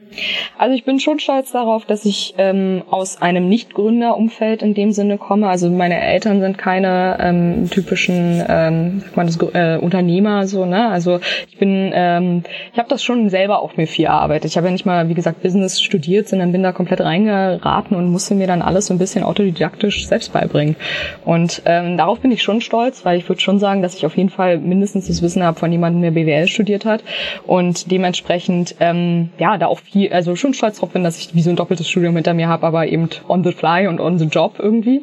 Also 0.58 0.74
ich 0.74 0.84
bin 0.84 0.98
schon 0.98 1.18
stolz 1.18 1.52
darauf, 1.52 1.84
dass 1.84 2.06
ich 2.06 2.34
ähm, 2.38 2.82
aus 2.90 3.20
einem 3.20 3.48
Nicht-Gründer-Umfeld 3.48 4.62
in 4.62 4.72
dem 4.72 4.92
Sinne 4.92 5.18
komme. 5.18 5.48
Also 5.48 5.68
meine 5.68 6.00
Eltern 6.00 6.40
sind 6.40 6.56
keine 6.56 7.18
ähm, 7.20 7.68
typischen 7.70 8.42
ähm, 8.48 9.02
man 9.14 9.26
das, 9.26 9.38
äh, 9.54 9.76
Unternehmer 9.76 10.46
so. 10.46 10.64
Ne? 10.64 10.88
Also 10.88 11.20
ich 11.50 11.58
bin, 11.58 11.90
ähm, 11.94 12.44
ich 12.72 12.78
habe 12.78 12.88
das 12.88 13.02
schon 13.02 13.28
selber 13.28 13.60
auch 13.60 13.76
mir 13.76 13.86
viel 13.86 14.06
erarbeitet. 14.06 14.50
Ich 14.50 14.56
habe 14.56 14.68
ja 14.68 14.72
nicht 14.72 14.86
mal, 14.86 15.08
wie 15.08 15.14
gesagt, 15.14 15.42
Business 15.42 15.82
studiert, 15.82 16.28
sondern 16.28 16.52
bin 16.52 16.62
da 16.62 16.72
komplett 16.72 17.00
reingeraten 17.00 17.96
und 17.96 18.10
musste 18.10 18.34
mir 18.34 18.46
dann 18.46 18.62
alles 18.62 18.86
so 18.86 18.94
ein 18.94 18.98
bisschen 18.98 19.22
autodidaktisch 19.22 20.06
selbst 20.06 20.32
beibringen. 20.32 20.76
Und 21.24 21.62
ähm, 21.66 21.98
darauf 21.98 22.20
bin 22.20 22.32
ich 22.32 22.42
schon 22.42 22.60
stolz, 22.62 23.04
weil 23.04 23.18
ich 23.18 23.28
würde 23.28 23.40
schon 23.40 23.58
sagen, 23.58 23.82
dass 23.82 23.94
ich 23.94 24.06
auf 24.06 24.16
jeden 24.16 24.30
Fall 24.30 24.58
mindestens 24.58 25.08
das 25.08 25.20
Wissen 25.20 25.42
habe 25.42 25.58
von 25.58 25.70
jemandem, 25.70 26.02
der 26.02 26.10
BWL 26.12 26.46
studiert 26.46 26.84
hat 26.84 27.04
und 27.46 27.90
dementsprechend 27.90 28.76
ähm, 28.80 29.30
ja, 29.42 29.58
da 29.58 29.66
auch 29.66 29.80
viel, 29.80 30.12
also 30.12 30.36
schon 30.36 30.54
stolz 30.54 30.78
drauf 30.78 30.90
bin, 30.90 31.02
dass 31.02 31.18
ich 31.18 31.34
wie 31.34 31.42
so 31.42 31.50
ein 31.50 31.56
doppeltes 31.56 31.88
Studium 31.88 32.14
hinter 32.14 32.32
mir 32.32 32.46
habe, 32.46 32.64
aber 32.64 32.86
eben 32.86 33.08
on 33.26 33.42
the 33.42 33.50
fly 33.50 33.88
und 33.88 33.98
on 33.98 34.16
the 34.16 34.26
job 34.26 34.54
irgendwie. 34.60 35.02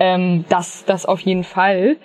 Ähm, 0.00 0.44
das, 0.48 0.84
das 0.86 1.06
auf 1.06 1.20
jeden 1.20 1.44
Fall. 1.44 1.98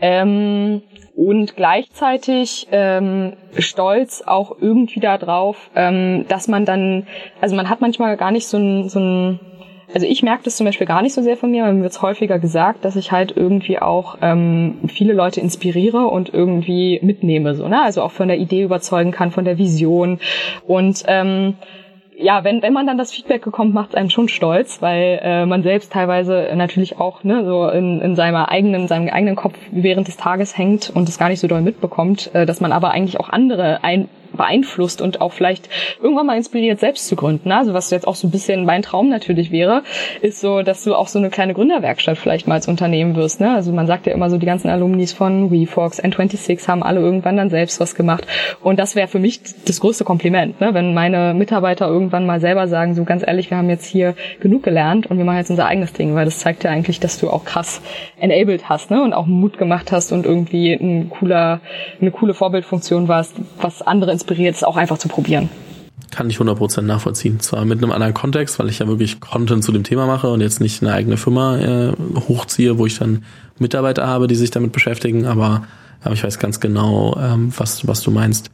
Ähm, 0.00 0.82
und 1.14 1.54
gleichzeitig 1.54 2.66
ähm, 2.72 3.34
stolz 3.56 4.24
auch 4.26 4.56
irgendwie 4.60 4.98
darauf, 4.98 5.70
ähm, 5.76 6.24
dass 6.26 6.48
man 6.48 6.64
dann, 6.64 7.06
also 7.40 7.54
man 7.54 7.68
hat 7.68 7.80
manchmal 7.80 8.16
gar 8.16 8.32
nicht 8.32 8.48
so 8.48 8.56
ein, 8.56 8.88
so 8.88 8.98
ein 8.98 9.38
also 9.94 10.06
ich 10.06 10.22
merke 10.22 10.44
das 10.44 10.56
zum 10.56 10.66
Beispiel 10.66 10.86
gar 10.86 11.02
nicht 11.02 11.14
so 11.14 11.22
sehr 11.22 11.36
von 11.36 11.50
mir, 11.50 11.64
weil 11.64 11.74
mir 11.74 11.82
wird 11.82 12.02
häufiger 12.02 12.38
gesagt, 12.38 12.84
dass 12.84 12.96
ich 12.96 13.12
halt 13.12 13.36
irgendwie 13.36 13.78
auch 13.78 14.18
ähm, 14.22 14.80
viele 14.88 15.12
Leute 15.12 15.40
inspiriere 15.40 16.06
und 16.06 16.32
irgendwie 16.32 16.98
mitnehme, 17.02 17.54
so, 17.54 17.68
ne? 17.68 17.82
Also 17.82 18.02
auch 18.02 18.12
von 18.12 18.28
der 18.28 18.38
Idee 18.38 18.62
überzeugen 18.62 19.12
kann, 19.12 19.30
von 19.30 19.44
der 19.44 19.58
Vision. 19.58 20.18
Und 20.66 21.04
ähm, 21.06 21.54
ja, 22.16 22.44
wenn, 22.44 22.62
wenn 22.62 22.72
man 22.72 22.86
dann 22.86 22.98
das 22.98 23.12
Feedback 23.12 23.42
bekommt, 23.42 23.74
macht 23.74 23.90
es 23.90 23.94
einen 23.94 24.10
schon 24.10 24.28
stolz, 24.28 24.80
weil 24.80 25.20
äh, 25.22 25.46
man 25.46 25.62
selbst 25.62 25.92
teilweise 25.92 26.50
natürlich 26.54 26.98
auch 26.98 27.24
ne, 27.24 27.44
so 27.44 27.68
in, 27.68 28.00
in 28.00 28.16
seinem 28.16 28.36
eigenen, 28.36 28.86
seinem 28.88 29.08
eigenen 29.08 29.36
Kopf 29.36 29.58
während 29.70 30.08
des 30.08 30.16
Tages 30.16 30.56
hängt 30.56 30.90
und 30.94 31.08
es 31.08 31.18
gar 31.18 31.28
nicht 31.28 31.40
so 31.40 31.48
doll 31.48 31.62
mitbekommt, 31.62 32.30
äh, 32.34 32.46
dass 32.46 32.60
man 32.60 32.72
aber 32.72 32.92
eigentlich 32.92 33.18
auch 33.18 33.28
andere 33.28 33.82
ein, 33.82 34.08
beeinflusst 34.36 35.00
und 35.00 35.20
auch 35.20 35.32
vielleicht 35.32 35.68
irgendwann 36.02 36.26
mal 36.26 36.36
inspiriert, 36.36 36.80
selbst 36.80 37.06
zu 37.06 37.16
gründen. 37.16 37.52
Also 37.52 37.74
was 37.74 37.90
jetzt 37.90 38.06
auch 38.06 38.14
so 38.14 38.28
ein 38.28 38.30
bisschen 38.30 38.64
mein 38.64 38.82
Traum 38.82 39.08
natürlich 39.08 39.50
wäre, 39.50 39.82
ist 40.20 40.40
so, 40.40 40.62
dass 40.62 40.84
du 40.84 40.94
auch 40.94 41.08
so 41.08 41.18
eine 41.18 41.30
kleine 41.30 41.54
Gründerwerkstatt 41.54 42.18
vielleicht 42.18 42.46
mal 42.48 42.54
als 42.54 42.68
Unternehmen 42.68 43.16
wirst. 43.16 43.40
Ne? 43.40 43.54
Also 43.54 43.72
man 43.72 43.86
sagt 43.86 44.06
ja 44.06 44.12
immer 44.12 44.30
so, 44.30 44.38
die 44.38 44.46
ganzen 44.46 44.68
Alumnis 44.68 45.12
von 45.12 45.50
WeFox, 45.50 46.02
N26 46.02 46.66
haben 46.68 46.82
alle 46.82 47.00
irgendwann 47.00 47.36
dann 47.36 47.50
selbst 47.50 47.80
was 47.80 47.94
gemacht. 47.94 48.26
Und 48.62 48.78
das 48.78 48.94
wäre 48.94 49.08
für 49.08 49.18
mich 49.18 49.40
das 49.66 49.80
größte 49.80 50.04
Kompliment, 50.04 50.60
ne? 50.60 50.74
wenn 50.74 50.94
meine 50.94 51.34
Mitarbeiter 51.34 51.86
irgendwann 51.86 52.26
mal 52.26 52.40
selber 52.40 52.68
sagen, 52.68 52.94
so 52.94 53.04
ganz 53.04 53.22
ehrlich, 53.26 53.50
wir 53.50 53.58
haben 53.58 53.70
jetzt 53.70 53.86
hier 53.86 54.14
genug 54.40 54.62
gelernt 54.62 55.06
und 55.06 55.18
wir 55.18 55.24
machen 55.24 55.38
jetzt 55.38 55.50
unser 55.50 55.66
eigenes 55.66 55.92
Ding, 55.92 56.14
weil 56.14 56.24
das 56.24 56.38
zeigt 56.38 56.64
ja 56.64 56.70
eigentlich, 56.70 57.00
dass 57.00 57.18
du 57.18 57.30
auch 57.30 57.44
krass 57.44 57.80
enabled 58.18 58.68
hast 58.68 58.90
ne? 58.90 59.02
und 59.02 59.12
auch 59.12 59.26
Mut 59.26 59.58
gemacht 59.58 59.92
hast 59.92 60.12
und 60.12 60.26
irgendwie 60.26 60.72
ein 60.72 61.10
cooler, 61.10 61.60
eine 62.00 62.10
coole 62.10 62.34
Vorbildfunktion 62.34 63.08
warst, 63.08 63.36
was 63.60 63.82
andere 63.82 64.12
inspiriert, 64.22 64.56
es 64.56 64.64
auch 64.64 64.76
einfach 64.76 64.98
zu 64.98 65.08
probieren. 65.08 65.48
Kann 66.10 66.28
ich 66.28 66.38
100% 66.38 66.82
nachvollziehen. 66.82 67.40
Zwar 67.40 67.64
mit 67.64 67.78
einem 67.78 67.92
anderen 67.92 68.14
Kontext, 68.14 68.58
weil 68.58 68.68
ich 68.68 68.78
ja 68.78 68.86
wirklich 68.86 69.20
Content 69.20 69.64
zu 69.64 69.72
dem 69.72 69.84
Thema 69.84 70.06
mache 70.06 70.30
und 70.30 70.40
jetzt 70.40 70.60
nicht 70.60 70.82
eine 70.82 70.92
eigene 70.92 71.16
Firma 71.16 71.58
äh, 71.58 71.92
hochziehe, 72.28 72.78
wo 72.78 72.86
ich 72.86 72.98
dann 72.98 73.24
Mitarbeiter 73.58 74.06
habe, 74.06 74.26
die 74.26 74.34
sich 74.34 74.50
damit 74.50 74.72
beschäftigen, 74.72 75.26
aber, 75.26 75.64
aber 76.02 76.14
ich 76.14 76.22
weiß 76.22 76.38
ganz 76.38 76.60
genau, 76.60 77.16
ähm, 77.18 77.52
was, 77.56 77.86
was 77.86 78.02
du 78.02 78.10
meinst. 78.10 78.50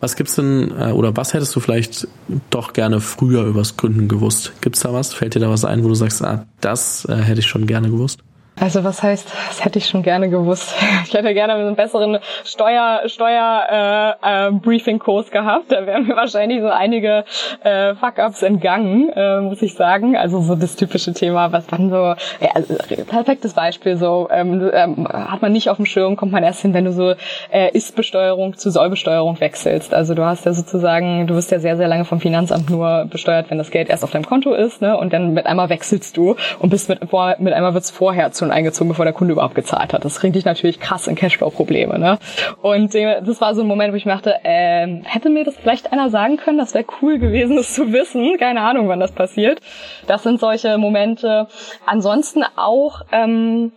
Was 0.00 0.16
gibt's 0.16 0.34
denn, 0.34 0.72
äh, 0.78 0.90
oder 0.90 1.16
was 1.16 1.32
hättest 1.32 1.56
du 1.56 1.60
vielleicht 1.60 2.06
doch 2.50 2.74
gerne 2.74 3.00
früher 3.00 3.44
übers 3.44 3.78
Gründen 3.78 4.08
gewusst? 4.08 4.52
Gibt's 4.60 4.80
da 4.80 4.92
was? 4.92 5.14
Fällt 5.14 5.34
dir 5.34 5.40
da 5.40 5.48
was 5.48 5.64
ein, 5.64 5.82
wo 5.82 5.88
du 5.88 5.94
sagst, 5.94 6.22
ah, 6.22 6.44
das 6.60 7.06
äh, 7.06 7.16
hätte 7.16 7.40
ich 7.40 7.46
schon 7.46 7.66
gerne 7.66 7.88
gewusst? 7.88 8.20
Also 8.60 8.84
was 8.84 9.02
heißt, 9.02 9.32
das 9.48 9.64
hätte 9.64 9.78
ich 9.78 9.86
schon 9.86 10.02
gerne 10.02 10.30
gewusst. 10.30 10.74
Ich 11.06 11.12
hätte 11.12 11.34
gerne 11.34 11.54
einen 11.54 11.74
besseren 11.74 12.18
Steuer 12.44 13.02
Steuer 13.06 14.18
äh, 14.22 14.48
äh, 14.48 14.50
Briefing 14.52 14.98
Kurs 14.98 15.30
gehabt. 15.30 15.72
Da 15.72 15.86
wären 15.86 16.06
mir 16.06 16.16
wahrscheinlich 16.16 16.60
so 16.60 16.68
einige 16.68 17.24
äh, 17.62 17.94
Fuck-ups 17.94 18.42
entgangen, 18.42 19.10
äh, 19.10 19.40
muss 19.40 19.60
ich 19.60 19.74
sagen. 19.74 20.16
Also 20.16 20.40
so 20.40 20.54
das 20.54 20.76
typische 20.76 21.12
Thema, 21.12 21.50
was 21.52 21.66
dann 21.66 21.90
so 21.90 21.96
ja, 21.96 22.16
also, 22.54 22.74
perfektes 23.08 23.54
Beispiel 23.54 23.96
so 23.96 24.28
ähm, 24.30 24.70
ähm, 24.72 25.08
hat 25.08 25.42
man 25.42 25.52
nicht 25.52 25.68
auf 25.68 25.76
dem 25.76 25.86
Schirm, 25.86 26.16
kommt 26.16 26.32
man 26.32 26.44
erst 26.44 26.62
hin, 26.62 26.74
wenn 26.74 26.84
du 26.84 26.92
so 26.92 27.14
äh, 27.50 27.70
Ist-Besteuerung 27.72 28.56
zu 28.56 28.70
Soll-Besteuerung 28.70 29.40
wechselst. 29.40 29.92
Also 29.92 30.14
du 30.14 30.24
hast 30.24 30.46
ja 30.46 30.52
sozusagen, 30.52 31.26
du 31.26 31.34
wirst 31.34 31.50
ja 31.50 31.58
sehr 31.58 31.76
sehr 31.76 31.88
lange 31.88 32.04
vom 32.04 32.20
Finanzamt 32.20 32.70
nur 32.70 33.06
besteuert, 33.10 33.50
wenn 33.50 33.58
das 33.58 33.70
Geld 33.70 33.90
erst 33.90 34.04
auf 34.04 34.12
deinem 34.12 34.26
Konto 34.26 34.54
ist, 34.54 34.80
ne? 34.80 34.96
Und 34.96 35.12
dann 35.12 35.34
mit 35.34 35.46
einmal 35.46 35.68
wechselst 35.68 36.16
du 36.16 36.36
und 36.60 36.70
bist 36.70 36.88
mit 36.88 37.00
mit 37.38 37.52
einmal 37.52 37.74
wird's 37.74 37.90
vorher 37.90 38.32
zu 38.32 38.43
schon 38.44 38.52
eingezogen, 38.52 38.88
bevor 38.88 39.04
der 39.04 39.14
Kunde 39.14 39.32
überhaupt 39.32 39.54
gezahlt 39.54 39.92
hat. 39.92 40.04
Das 40.04 40.18
bringt 40.18 40.36
dich 40.36 40.44
natürlich 40.44 40.80
krass 40.80 41.06
in 41.06 41.14
Cashflow-Probleme. 41.14 41.98
Ne? 41.98 42.18
Und 42.60 42.94
das 42.94 43.40
war 43.40 43.54
so 43.54 43.62
ein 43.62 43.66
Moment, 43.66 43.92
wo 43.92 43.96
ich 43.96 44.04
mir 44.04 44.12
dachte, 44.12 44.36
ähm, 44.44 45.02
hätte 45.04 45.30
mir 45.30 45.44
das 45.44 45.56
vielleicht 45.56 45.92
einer 45.92 46.10
sagen 46.10 46.36
können, 46.36 46.58
das 46.58 46.74
wäre 46.74 46.84
cool 47.00 47.18
gewesen, 47.18 47.56
das 47.56 47.72
zu 47.74 47.92
wissen. 47.92 48.36
Keine 48.38 48.60
Ahnung, 48.60 48.88
wann 48.88 49.00
das 49.00 49.12
passiert. 49.12 49.60
Das 50.06 50.22
sind 50.22 50.40
solche 50.40 50.76
Momente. 50.78 51.48
Ansonsten 51.86 52.44
auch, 52.56 53.02
ähm, 53.12 53.72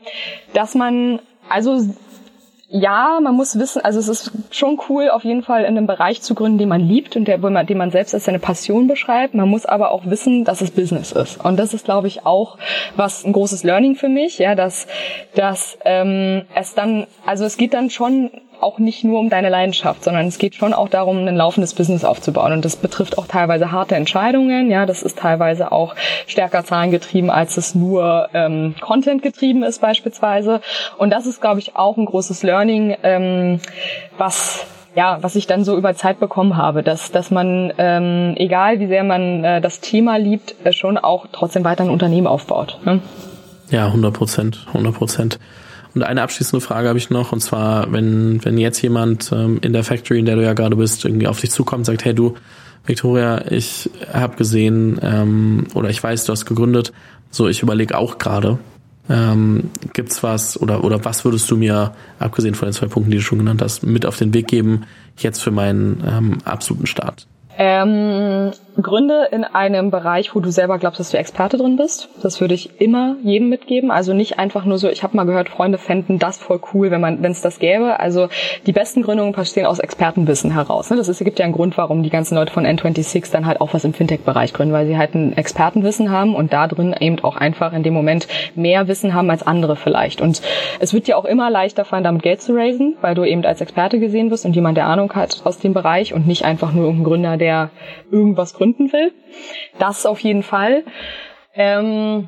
dass 0.54 0.76
man 0.76 1.20
also 1.50 1.80
ja, 2.70 3.20
man 3.22 3.34
muss 3.34 3.58
wissen, 3.58 3.82
also 3.84 3.98
es 4.00 4.10
ist 4.10 4.32
schon 4.52 4.78
cool, 4.90 5.10
auf 5.10 5.24
jeden 5.24 5.42
Fall 5.42 5.62
in 5.62 5.78
einem 5.78 5.88
Bereich 5.88 6.22
zu 6.22 6.36
gründen, 6.36 6.58
den 6.58 6.68
man 6.68 6.82
liebt 6.82 7.16
und 7.16 7.26
der, 7.26 7.38
den 7.38 7.78
man 7.78 7.92
selbst 7.92 8.14
als 8.14 8.26
seine 8.26 8.40
Passion 8.40 8.88
beschreibt. 8.88 9.34
Man 9.36 9.48
muss 9.48 9.66
aber 9.66 9.92
auch 9.92 10.06
wissen, 10.06 10.44
dass 10.44 10.60
es 10.60 10.72
Business 10.72 11.14
ist. 11.14 11.44
Und 11.44 11.58
das 11.58 11.74
ist, 11.74 11.86
glaube 11.86 12.08
ich, 12.08 12.26
auch 12.26 12.58
was 12.98 13.24
ein 13.24 13.32
großes 13.32 13.64
Learning 13.64 13.96
für 13.96 14.10
mich, 14.10 14.38
ja, 14.38 14.54
dass, 14.54 14.88
dass 15.34 15.78
ähm, 15.86 16.44
es 16.56 16.76
dann, 16.76 17.08
also 17.26 17.46
es 17.46 17.56
geht 17.56 17.74
dann 17.74 17.90
schon 17.90 18.32
auch 18.62 18.80
nicht 18.80 19.04
nur 19.04 19.20
um 19.20 19.30
deine 19.30 19.50
Leidenschaft, 19.50 20.04
sondern 20.04 20.28
es 20.28 20.38
geht 20.38 20.56
schon 20.56 20.74
auch 20.74 20.90
darum, 20.90 21.28
ein 21.28 21.36
laufendes 21.36 21.74
Business 21.74 22.04
aufzubauen. 22.04 22.54
Und 22.54 22.66
das 22.66 22.76
betrifft 22.76 23.18
auch 23.18 23.28
teilweise 23.28 23.72
harte 23.72 23.96
Entscheidungen. 23.96 24.70
Ja, 24.72 24.86
das 24.86 25.04
ist 25.04 25.20
teilweise 25.20 25.72
auch 25.72 25.96
stärker 26.26 26.64
zahlengetrieben, 26.64 27.30
als 27.30 27.58
es 27.58 27.76
nur 27.76 28.30
ähm, 28.34 28.76
Content 28.80 29.22
getrieben 29.22 29.64
ist 29.64 29.82
beispielsweise. 29.82 30.62
Und 30.98 31.12
das 31.12 31.26
ist, 31.26 31.42
glaube 31.42 31.60
ich, 31.60 31.76
auch 31.76 31.98
ein 31.98 32.06
großes 32.06 32.44
Learning, 32.44 32.96
ähm, 33.04 33.60
was 34.18 34.66
ja, 34.96 35.20
was 35.22 35.36
ich 35.36 35.46
dann 35.46 35.64
so 35.64 35.78
über 35.78 35.94
Zeit 35.94 36.20
bekommen 36.20 36.58
habe, 36.58 36.82
dass, 36.82 37.12
dass 37.12 37.30
man, 37.30 37.72
ähm, 37.78 38.34
egal 38.36 38.80
wie 38.80 38.88
sehr 38.88 39.04
man 39.04 39.44
äh, 39.44 39.62
das 39.62 39.80
Thema 39.80 40.18
liebt, 40.18 40.56
äh, 40.64 40.74
schon 40.74 40.98
auch 40.98 41.28
trotzdem 41.32 41.64
weiter 41.64 41.84
ein 41.84 41.92
Unternehmen 41.92 42.26
aufbaut. 42.26 42.80
Ne? 42.84 43.00
Ja, 43.70 43.86
100 43.86 44.12
Prozent, 44.12 44.66
100 44.70 44.96
Prozent. 44.96 45.40
Und 45.96 46.04
eine 46.04 46.22
abschließende 46.22 46.66
Frage 46.66 46.88
habe 46.90 46.98
ich 46.98 47.10
noch, 47.10 47.32
und 47.32 47.40
zwar, 47.40 47.92
wenn, 47.92 48.44
wenn 48.44 48.58
jetzt 48.58 48.82
jemand 48.82 49.32
ähm, 49.32 49.60
in 49.62 49.74
der 49.74 49.84
Factory, 49.84 50.20
in 50.20 50.26
der 50.26 50.36
du 50.36 50.44
ja 50.44 50.54
gerade 50.54 50.76
bist, 50.76 51.06
irgendwie 51.06 51.28
auf 51.28 51.40
dich 51.40 51.52
zukommt 51.52 51.82
und 51.82 51.86
sagt, 51.86 52.06
hey 52.06 52.14
du, 52.14 52.36
Victoria, 52.86 53.52
ich 53.52 53.90
habe 54.12 54.38
gesehen 54.38 55.00
ähm, 55.02 55.68
oder 55.74 55.90
ich 55.90 56.02
weiß, 56.02 56.26
du 56.26 56.32
hast 56.32 56.46
gegründet, 56.46 56.94
so 57.32 57.48
ich 57.48 57.62
überlege 57.62 57.98
auch 57.98 58.18
gerade, 58.18 58.60
ähm, 59.10 59.70
gibt's 59.94 60.24
was 60.24 60.60
oder 60.60 60.84
oder 60.84 61.04
was 61.06 61.26
würdest 61.26 61.50
du 61.52 61.58
mir, 61.58 61.94
abgesehen 62.20 62.56
von 62.56 62.68
den 62.68 62.74
zwei 62.74 62.88
Punkten, 62.88 63.12
die 63.12 63.18
du 63.18 63.24
schon 63.24 63.40
genannt 63.40 63.62
hast, 63.62 63.84
mit 63.84 64.06
auf 64.06 64.18
den 64.18 64.34
Weg 64.34 64.48
geben, 64.48 64.84
jetzt 65.18 65.42
für 65.42 65.52
meinen 65.52 66.04
ähm, 66.08 66.38
absoluten 66.46 66.88
Start? 66.88 67.28
Ähm, 67.58 68.52
Gründe 68.82 69.28
in 69.32 69.44
einem 69.44 69.90
Bereich, 69.90 70.36
wo 70.36 70.40
du 70.40 70.52
selber 70.52 70.78
glaubst, 70.78 71.00
dass 71.00 71.10
du 71.10 71.18
Experte 71.18 71.58
drin 71.58 71.78
bist. 71.78 72.10
Das 72.22 72.40
würde 72.40 72.54
ich 72.54 72.80
immer 72.80 73.16
jedem 73.24 73.50
mitgeben. 73.50 73.90
Also 73.90 74.14
nicht 74.14 74.38
einfach 74.38 74.66
nur 74.66 74.78
so, 74.78 74.88
ich 74.88 75.02
habe 75.02 75.18
mal 75.18 75.24
gehört, 75.24 75.50
Freunde 75.50 75.80
fänden 75.80 76.20
das 76.20 76.38
voll 76.38 76.62
cool, 76.74 76.92
wenn 76.92 77.02
man, 77.02 77.24
wenn 77.24 77.32
es 77.32 77.42
das 77.42 77.58
gäbe. 77.58 78.00
Also 78.00 78.30
die 78.68 78.74
besten 78.74 79.02
Gründungen 79.02 79.34
passieren 79.34 79.68
aus 79.68 79.80
Expertenwissen 79.80 80.52
heraus. 80.52 80.92
Ne? 80.92 80.98
Das 80.98 81.08
ist, 81.08 81.24
gibt 81.24 81.40
ja 81.40 81.46
einen 81.46 81.56
Grund, 81.56 81.76
warum 81.78 82.04
die 82.04 82.12
ganzen 82.12 82.36
Leute 82.36 82.54
von 82.54 82.66
N26 82.66 83.32
dann 83.32 83.48
halt 83.48 83.62
auch 83.62 83.74
was 83.74 83.84
im 83.84 83.94
Fintech-Bereich 83.94 84.54
gründen, 84.54 84.74
weil 84.74 84.86
sie 84.86 84.98
halt 84.98 85.16
ein 85.16 85.36
Expertenwissen 85.36 86.12
haben 86.12 86.36
und 86.36 86.54
da 86.54 86.68
drin 86.68 86.96
eben 87.00 87.20
auch 87.24 87.36
einfach 87.36 87.74
in 87.74 87.82
dem 87.82 87.96
Moment 87.96 88.28
mehr 88.54 88.88
Wissen 88.88 89.16
haben 89.16 89.30
als 89.32 89.46
andere 89.46 89.76
vielleicht. 89.76 90.22
Und 90.22 90.44
es 90.80 90.94
wird 90.94 91.08
dir 91.08 91.18
auch 91.18 91.26
immer 91.26 91.50
leichter 91.50 91.84
fallen, 91.84 92.04
damit 92.04 92.22
Geld 92.22 92.44
zu 92.44 92.56
raisen, 92.56 92.96
weil 93.02 93.16
du 93.16 93.24
eben 93.24 93.44
als 93.44 93.60
Experte 93.60 94.00
gesehen 94.00 94.30
wirst 94.30 94.46
und 94.46 94.56
jemand, 94.56 94.78
der 94.78 94.86
Ahnung 94.86 95.12
hat 95.14 95.42
aus 95.46 95.58
dem 95.58 95.74
Bereich 95.74 96.14
und 96.14 96.28
nicht 96.28 96.46
einfach 96.46 96.72
nur 96.74 96.86
irgendein 96.86 97.06
Gründer, 97.06 97.38
der 97.38 97.72
irgendwas 98.12 98.54
gründet 98.54 98.67
gründen 98.68 98.92
will. 98.92 99.12
Das 99.80 100.06
auf 100.06 100.20
jeden 100.20 100.44
Fall. 100.44 100.84
Ähm, 101.56 102.28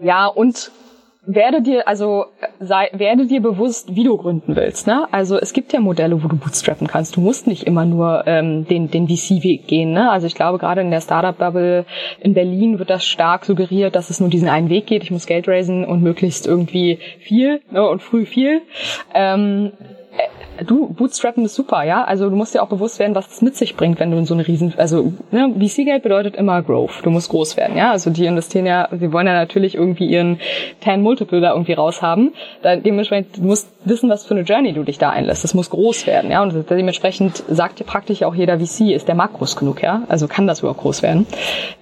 ja, 0.00 0.26
und 0.26 0.70
werde 1.26 1.60
dir, 1.60 1.86
also 1.86 2.24
sei, 2.58 2.88
werde 2.94 3.26
dir 3.26 3.42
bewusst, 3.42 3.94
wie 3.94 4.04
du 4.04 4.16
gründen 4.16 4.56
willst. 4.56 4.86
Ne? 4.86 5.06
Also 5.12 5.36
es 5.36 5.52
gibt 5.52 5.74
ja 5.74 5.80
Modelle, 5.80 6.24
wo 6.24 6.28
du 6.28 6.36
bootstrappen 6.36 6.86
kannst. 6.86 7.16
Du 7.16 7.20
musst 7.20 7.46
nicht 7.46 7.64
immer 7.64 7.84
nur 7.84 8.26
ähm, 8.26 8.66
den, 8.66 8.90
den 8.90 9.08
VC-Weg 9.08 9.66
gehen. 9.66 9.92
Ne? 9.92 10.10
Also 10.10 10.26
ich 10.26 10.34
glaube, 10.34 10.56
gerade 10.56 10.80
in 10.80 10.90
der 10.90 11.02
Startup-Bubble 11.02 11.84
in 12.20 12.32
Berlin 12.32 12.78
wird 12.78 12.88
das 12.88 13.04
stark 13.04 13.44
suggeriert, 13.44 13.94
dass 13.94 14.08
es 14.08 14.20
nur 14.20 14.30
diesen 14.30 14.48
einen 14.48 14.70
Weg 14.70 14.86
geht. 14.86 15.02
Ich 15.02 15.10
muss 15.10 15.26
Geld 15.26 15.46
raisen 15.48 15.84
und 15.84 16.02
möglichst 16.02 16.46
irgendwie 16.46 16.98
viel 17.20 17.60
ne? 17.70 17.86
und 17.86 18.00
früh 18.00 18.24
viel. 18.24 18.62
Ähm, 19.12 19.72
du, 20.66 20.88
Bootstrappen 20.88 21.44
ist 21.44 21.54
super, 21.54 21.82
ja. 21.84 22.04
Also 22.04 22.28
du 22.30 22.36
musst 22.36 22.54
dir 22.54 22.62
auch 22.62 22.68
bewusst 22.68 22.98
werden, 22.98 23.14
was 23.14 23.28
es 23.28 23.42
mit 23.42 23.56
sich 23.56 23.76
bringt, 23.76 24.00
wenn 24.00 24.10
du 24.10 24.18
in 24.18 24.24
so 24.24 24.34
eine 24.34 24.46
riesen, 24.46 24.74
also 24.76 25.12
ne, 25.30 25.52
VC-Geld 25.58 26.02
bedeutet 26.02 26.36
immer 26.36 26.62
Growth. 26.62 27.00
Du 27.02 27.10
musst 27.10 27.30
groß 27.30 27.56
werden, 27.56 27.76
ja. 27.76 27.90
Also 27.90 28.10
die 28.10 28.26
investieren 28.26 28.66
ja, 28.66 28.88
sie 28.92 29.12
wollen 29.12 29.26
ja 29.26 29.34
natürlich 29.34 29.74
irgendwie 29.74 30.06
ihren 30.06 30.40
10 30.82 31.02
Multiple 31.02 31.40
da 31.40 31.52
irgendwie 31.52 31.74
raushaben. 31.74 32.32
Da, 32.62 32.76
dementsprechend, 32.76 33.38
du 33.38 33.42
musst 33.42 33.68
wissen, 33.84 34.10
was 34.10 34.26
für 34.26 34.34
eine 34.34 34.42
Journey 34.42 34.72
du 34.72 34.82
dich 34.82 34.98
da 34.98 35.10
einlässt. 35.10 35.44
Das 35.44 35.54
muss 35.54 35.70
groß 35.70 36.06
werden, 36.06 36.30
ja. 36.30 36.42
Und 36.42 36.70
dementsprechend 36.70 37.42
sagt 37.48 37.78
dir 37.80 37.84
praktisch 37.84 38.22
auch 38.22 38.34
jeder 38.34 38.58
VC, 38.58 38.92
ist 38.92 39.08
der 39.08 39.14
Markt 39.14 39.34
groß 39.34 39.56
genug, 39.56 39.82
ja. 39.82 40.02
Also 40.08 40.28
kann 40.28 40.46
das 40.46 40.60
überhaupt 40.60 40.80
groß 40.80 41.02
werden. 41.02 41.26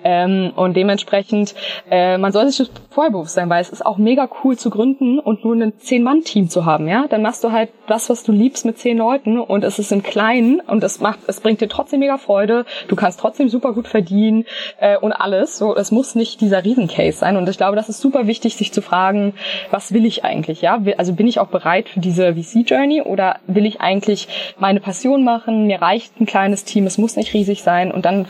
Ähm, 0.05 0.53
und 0.55 0.77
dementsprechend, 0.77 1.55
äh, 1.91 2.19
man 2.19 2.33
soll 2.33 2.49
sich 2.49 2.59
das 2.59 2.71
vorher 2.91 3.11
bewusst 3.11 3.35
sein, 3.35 3.49
weil 3.49 3.61
es 3.61 3.71
ist 3.71 3.85
auch 3.85 3.97
mega 3.97 4.29
cool 4.45 4.57
zu 4.57 4.71
gründen 4.71 5.19
und 5.19 5.45
nur 5.45 5.55
ein 5.55 5.73
10-Mann-Team 5.73 6.49
zu 6.49 6.65
haben, 6.65 6.89
ja. 6.89 7.07
Dann 7.09 7.23
machst 7.23 7.43
du 7.43 7.53
halt 7.53 7.71
das, 7.87 8.11
was 8.11 8.23
du 8.23 8.33
liebst 8.33 8.66
mit 8.67 8.79
zehn 8.79 8.99
Leuten 8.99 9.39
und 9.39 9.65
es 9.65 9.79
ist 9.79 9.93
im 9.93 10.03
Kleinen 10.03 10.61
und 10.61 10.85
es 10.85 11.01
macht, 11.01 11.21
es 11.27 11.41
bringt 11.41 11.61
dir 11.61 11.69
trotzdem 11.69 12.01
mega 12.01 12.19
Freude. 12.19 12.67
Du 12.89 12.97
kannst 12.97 13.21
trotzdem 13.21 13.49
super 13.49 13.73
gut 13.73 13.89
verdienen 13.89 14.45
äh, 14.79 14.97
und 14.99 15.13
alles. 15.13 15.57
So, 15.57 15.75
es 15.77 15.91
muss 15.91 16.15
nicht 16.15 16.41
dieser 16.41 16.65
Riesencase 16.65 17.19
sein. 17.19 17.37
Und 17.37 17.49
ich 17.49 17.57
glaube, 17.57 17.77
das 17.77 17.89
ist 17.89 18.01
super 18.01 18.27
wichtig, 18.27 18.57
sich 18.57 18.73
zu 18.73 18.83
fragen, 18.83 19.35
was 19.71 19.93
will 19.93 20.05
ich 20.05 20.25
eigentlich? 20.25 20.61
Ja, 20.61 20.83
also 20.99 21.15
bin 21.15 21.27
ich 21.27 21.39
auch 21.39 21.49
bereit 21.49 21.89
für 21.89 22.01
diese 22.01 22.35
VC-Journey 22.35 23.03
oder 23.03 23.37
will 23.47 23.67
ich 23.67 23.81
eigentlich 23.81 24.55
meine 24.59 24.81
Passion 24.81 25.25
machen? 25.25 25.67
Mir 25.67 25.81
reicht 25.81 26.21
ein 26.21 26.27
kleines 26.27 26.65
Team, 26.65 26.87
es 26.87 26.99
muss 26.99 27.17
nicht 27.17 27.33
riesig 27.33 27.63
sein 27.63 27.93
und 27.93 28.05
dann 28.05 28.27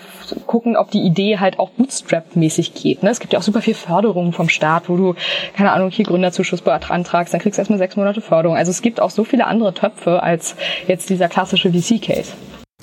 gucken, 0.46 0.77
ob 0.77 0.90
die 0.90 1.03
Idee 1.03 1.38
halt 1.38 1.59
auch 1.59 1.70
Bootstrap-mäßig 1.70 2.75
geht. 2.75 3.03
Ne? 3.03 3.11
Es 3.11 3.20
gibt 3.20 3.33
ja 3.33 3.38
auch 3.38 3.42
super 3.42 3.62
viel 3.62 3.75
Förderung 3.75 4.33
vom 4.33 4.49
Staat, 4.49 4.88
wo 4.88 4.96
du 4.96 5.14
keine 5.55 5.72
Ahnung 5.72 5.90
hier 5.90 6.05
Gründerzuschuss 6.05 6.62
beantragst, 6.62 7.33
dann 7.33 7.40
kriegst 7.40 7.59
du 7.59 7.61
erstmal 7.61 7.79
sechs 7.79 7.96
Monate 7.96 8.20
Förderung. 8.20 8.57
Also 8.57 8.70
es 8.70 8.83
gibt 8.83 9.01
auch 9.01 9.11
so 9.11 9.25
viele 9.25 9.46
andere 9.46 9.75
Töpfe 9.75 10.22
als 10.27 10.57
jetzt 10.87 11.09
dieser 11.09 11.29
klassische 11.29 11.71
VC-Case. 11.71 12.33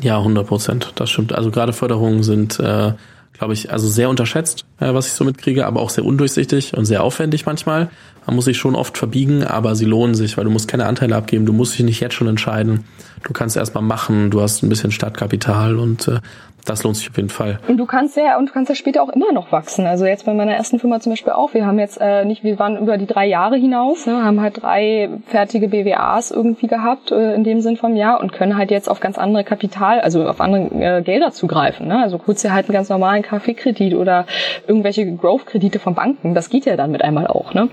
Ja, 0.02 0.18
100 0.18 0.48
Prozent. 0.48 0.94
Das 0.96 1.10
stimmt. 1.10 1.34
Also 1.34 1.52
gerade 1.52 1.74
Förderungen 1.74 2.24
sind, 2.24 2.60
äh, 2.60 2.94
glaube 3.34 3.54
ich, 3.54 3.72
also 3.72 3.88
sehr 3.88 4.10
unterschätzt, 4.10 4.66
äh, 4.80 4.94
was 4.94 5.08
ich 5.08 5.14
so 5.14 5.24
mitkriege, 5.24 5.66
aber 5.68 5.82
auch 5.82 5.90
sehr 5.90 6.06
undurchsichtig 6.06 6.76
und 6.76 6.86
sehr 6.86 7.04
aufwendig 7.04 7.46
manchmal. 7.46 7.90
Man 8.26 8.36
muss 8.36 8.46
sich 8.46 8.58
schon 8.58 8.76
oft 8.76 8.98
verbiegen, 8.98 9.44
aber 9.44 9.76
sie 9.76 9.86
lohnen 9.86 10.16
sich, 10.16 10.38
weil 10.38 10.46
du 10.46 10.50
musst 10.50 10.68
keine 10.68 10.86
Anteile 10.86 11.16
abgeben, 11.16 11.46
du 11.46 11.54
musst 11.54 11.74
dich 11.74 11.86
nicht 11.86 12.00
jetzt 12.00 12.16
schon 12.16 12.28
entscheiden. 12.28 12.86
Du 13.24 13.34
kannst 13.34 13.56
erstmal 13.56 13.84
machen, 13.84 14.32
du 14.32 14.42
hast 14.42 14.64
ein 14.64 14.70
bisschen 14.70 14.92
Startkapital 14.92 15.78
und 15.78 16.08
äh, 16.08 16.20
das 16.65 16.84
lohnt 16.84 16.95
sich 16.95 17.10
auf 17.10 17.17
jeden 17.17 17.30
Fall. 17.30 17.60
Und 17.67 17.78
du 17.78 17.86
kannst 17.86 18.15
ja 18.15 18.38
und 18.38 18.49
du 18.49 18.54
kannst 18.54 18.69
ja 18.69 18.76
später 18.76 19.04
auch 19.04 19.10
immer 19.10 19.32
noch 19.34 19.52
wachsen. 19.52 19.86
Also 19.86 20.06
jetzt 20.06 20.26
bei 20.26 20.34
meiner 20.34 20.54
ersten 20.54 20.80
Firma 20.80 20.99
zum 20.99 21.12
Beispiel 21.12 21.34
auch. 21.34 21.54
Wir 21.54 21.65
haben 21.65 21.80
jetzt 21.80 21.99
äh, 21.99 22.26
nicht, 22.26 22.43
wir 22.43 22.58
waren 22.60 22.78
über 22.78 22.97
die 22.97 23.06
drei 23.06 23.28
Jahre 23.28 23.58
hinaus, 23.58 24.06
ne, 24.06 24.23
haben 24.23 24.39
halt 24.39 24.62
drei 24.62 25.10
fertige 25.28 25.67
BWAs 25.67 26.32
irgendwie 26.32 26.67
gehabt 26.67 27.12
äh, 27.12 27.36
in 27.36 27.43
dem 27.43 27.62
Sinn 27.62 27.76
vom 27.76 27.95
Jahr 27.95 28.21
und 28.21 28.32
können 28.32 28.58
halt 28.58 28.71
jetzt 28.71 28.89
auf 28.89 28.99
ganz 28.99 29.17
andere 29.17 29.43
Kapital, 29.43 29.99
also 29.99 30.28
auf 30.28 30.39
andere 30.39 30.99
äh, 30.99 31.02
Gelder 31.02 31.32
zugreifen. 31.32 31.88
Ne? 31.88 32.02
Also 32.02 32.17
kurz 32.17 32.43
ja 32.43 32.52
halt 32.52 32.67
einen 32.67 32.73
ganz 32.73 32.89
normalen 32.89 33.23
Kaffeekredit 33.23 33.93
oder 33.95 34.26
irgendwelche 34.67 35.06
Growth-Kredite 35.06 35.80
von 35.80 35.95
Banken. 35.95 36.34
Das 36.34 36.49
geht 36.49 36.65
ja 36.65 36.78
dann 36.78 36.91
mit 36.91 37.04
einmal 37.04 37.28
auch. 37.28 37.54
Ne? 37.54 37.69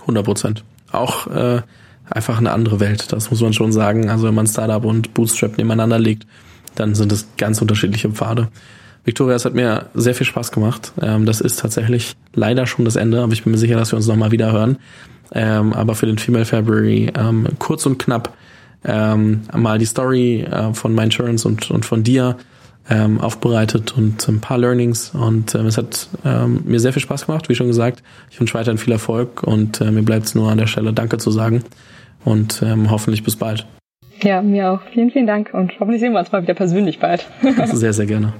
100 0.00 0.24
Prozent. 0.24 0.64
Auch 0.90 1.28
äh, 1.28 1.60
einfach 2.10 2.38
eine 2.38 2.50
andere 2.50 2.80
Welt. 2.80 3.12
Das 3.12 3.30
muss 3.30 3.40
man 3.40 3.52
schon 3.52 3.72
sagen. 3.72 4.10
Also 4.10 4.26
wenn 4.26 4.34
man 4.34 4.46
Startup 4.46 4.84
und 4.84 5.14
Bootstrap 5.14 5.58
nebeneinander 5.58 5.98
legt 5.98 6.26
dann 6.76 6.94
sind 6.94 7.12
es 7.12 7.26
ganz 7.36 7.60
unterschiedliche 7.60 8.10
Pfade. 8.10 8.48
Victoria, 9.06 9.36
es 9.36 9.44
hat 9.44 9.54
mir 9.54 9.86
sehr 9.94 10.16
viel 10.16 10.26
Spaß 10.26 10.50
gemacht. 10.50 10.92
Ähm, 11.00 11.26
das 11.26 11.40
ist 11.40 11.60
tatsächlich 11.60 12.16
leider 12.34 12.66
schon 12.66 12.84
das 12.84 12.96
Ende, 12.96 13.22
aber 13.22 13.32
ich 13.32 13.44
bin 13.44 13.52
mir 13.52 13.58
sicher, 13.58 13.76
dass 13.76 13.92
wir 13.92 13.96
uns 13.96 14.08
nochmal 14.08 14.32
wieder 14.32 14.52
hören. 14.52 14.78
Ähm, 15.32 15.72
aber 15.72 15.94
für 15.94 16.06
den 16.06 16.18
Female 16.18 16.44
February 16.44 17.12
ähm, 17.16 17.46
kurz 17.58 17.86
und 17.86 17.98
knapp 17.98 18.34
mal 18.88 19.78
die 19.80 19.84
Story 19.84 20.42
äh, 20.42 20.72
von 20.72 20.94
Mindsurance 20.94 21.48
und, 21.48 21.72
und 21.72 21.84
von 21.84 22.04
dir 22.04 22.36
aufbereitet 22.88 23.96
und 23.96 24.28
ein 24.28 24.40
paar 24.40 24.58
Learnings. 24.58 25.10
Und 25.10 25.56
es 25.56 25.76
hat 25.76 26.08
mir 26.22 26.78
sehr 26.78 26.92
viel 26.92 27.02
Spaß 27.02 27.26
gemacht, 27.26 27.48
wie 27.48 27.56
schon 27.56 27.66
gesagt. 27.66 28.04
Ich 28.30 28.38
wünsche 28.38 28.54
weiterhin 28.54 28.78
viel 28.78 28.92
Erfolg 28.92 29.42
und 29.42 29.80
äh, 29.80 29.90
mir 29.90 30.04
bleibt 30.04 30.26
es 30.26 30.36
nur 30.36 30.52
an 30.52 30.58
der 30.58 30.68
Stelle 30.68 30.92
Danke 30.92 31.18
zu 31.18 31.32
sagen 31.32 31.64
und 32.24 32.62
hoffentlich 32.88 33.24
bis 33.24 33.34
bald. 33.34 33.66
Ja, 34.22 34.42
mir 34.42 34.70
auch. 34.70 34.80
Vielen, 34.92 35.10
vielen 35.10 35.26
Dank 35.26 35.52
und 35.52 35.72
hoffentlich 35.78 36.00
sehen 36.00 36.12
wir 36.12 36.20
uns 36.20 36.32
mal 36.32 36.42
wieder 36.42 36.54
persönlich 36.54 36.98
bald. 36.98 37.26
sehr, 37.72 37.92
sehr 37.92 38.06
gerne. 38.06 38.32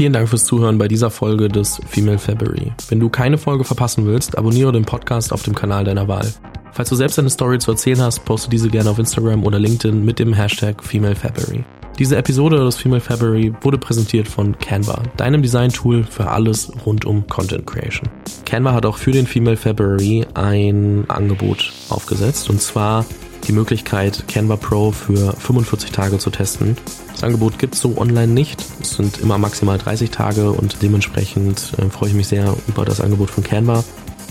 Vielen 0.00 0.14
Dank 0.14 0.30
fürs 0.30 0.44
Zuhören 0.46 0.78
bei 0.78 0.88
dieser 0.88 1.10
Folge 1.10 1.48
des 1.48 1.78
Female 1.86 2.16
February. 2.16 2.72
Wenn 2.88 3.00
du 3.00 3.10
keine 3.10 3.36
Folge 3.36 3.64
verpassen 3.64 4.06
willst, 4.06 4.38
abonniere 4.38 4.72
den 4.72 4.86
Podcast 4.86 5.30
auf 5.30 5.42
dem 5.42 5.54
Kanal 5.54 5.84
deiner 5.84 6.08
Wahl. 6.08 6.32
Falls 6.80 6.88
du 6.88 6.96
selbst 6.96 7.18
eine 7.18 7.28
Story 7.28 7.58
zu 7.58 7.72
erzählen 7.72 8.00
hast, 8.00 8.24
poste 8.24 8.48
diese 8.48 8.70
gerne 8.70 8.88
auf 8.88 8.98
Instagram 8.98 9.44
oder 9.44 9.58
LinkedIn 9.58 10.02
mit 10.02 10.18
dem 10.18 10.32
Hashtag 10.32 10.82
Female 10.82 11.14
February. 11.14 11.62
Diese 11.98 12.16
Episode 12.16 12.56
des 12.64 12.78
Female 12.78 13.02
February 13.02 13.52
wurde 13.60 13.76
präsentiert 13.76 14.26
von 14.26 14.56
Canva, 14.56 15.02
deinem 15.18 15.42
Design-Tool 15.42 16.04
für 16.04 16.28
alles 16.28 16.72
rund 16.86 17.04
um 17.04 17.26
Content 17.26 17.66
Creation. 17.66 18.08
Canva 18.46 18.72
hat 18.72 18.86
auch 18.86 18.96
für 18.96 19.12
den 19.12 19.26
Female 19.26 19.58
February 19.58 20.24
ein 20.32 21.04
Angebot 21.08 21.70
aufgesetzt 21.90 22.48
und 22.48 22.62
zwar 22.62 23.04
die 23.46 23.52
Möglichkeit, 23.52 24.24
Canva 24.26 24.56
Pro 24.56 24.90
für 24.92 25.34
45 25.34 25.92
Tage 25.92 26.16
zu 26.16 26.30
testen. 26.30 26.78
Das 27.12 27.24
Angebot 27.24 27.58
gibt 27.58 27.74
es 27.74 27.82
so 27.82 27.98
online 27.98 28.32
nicht. 28.32 28.64
Es 28.80 28.92
sind 28.92 29.18
immer 29.18 29.36
maximal 29.36 29.76
30 29.76 30.10
Tage 30.10 30.50
und 30.50 30.80
dementsprechend 30.80 31.74
äh, 31.76 31.90
freue 31.90 32.08
ich 32.08 32.14
mich 32.14 32.28
sehr 32.28 32.54
über 32.68 32.86
das 32.86 33.02
Angebot 33.02 33.30
von 33.30 33.44
Canva. 33.44 33.84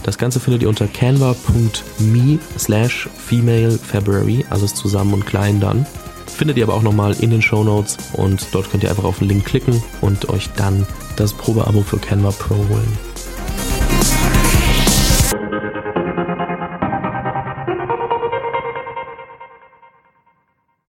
Das 0.03 0.17
Ganze 0.17 0.39
findet 0.39 0.61
ihr 0.61 0.69
unter 0.69 0.87
canva.me 0.87 2.39
slash 2.57 3.09
female 3.17 3.77
February, 3.77 4.45
alles 4.49 4.73
zusammen 4.75 5.13
und 5.13 5.25
klein 5.25 5.59
dann. 5.59 5.85
Findet 6.27 6.57
ihr 6.57 6.63
aber 6.63 6.75
auch 6.75 6.83
nochmal 6.83 7.15
in 7.19 7.31
den 7.31 7.41
Show 7.41 7.63
Notes 7.63 7.97
und 8.13 8.47
dort 8.53 8.71
könnt 8.71 8.83
ihr 8.83 8.89
einfach 8.89 9.03
auf 9.03 9.19
den 9.19 9.27
Link 9.27 9.45
klicken 9.45 9.83
und 10.01 10.29
euch 10.29 10.49
dann 10.55 10.87
das 11.17 11.33
Probeabo 11.33 11.81
für 11.81 11.97
Canva 11.97 12.31
Pro 12.31 12.55
holen. 12.55 13.08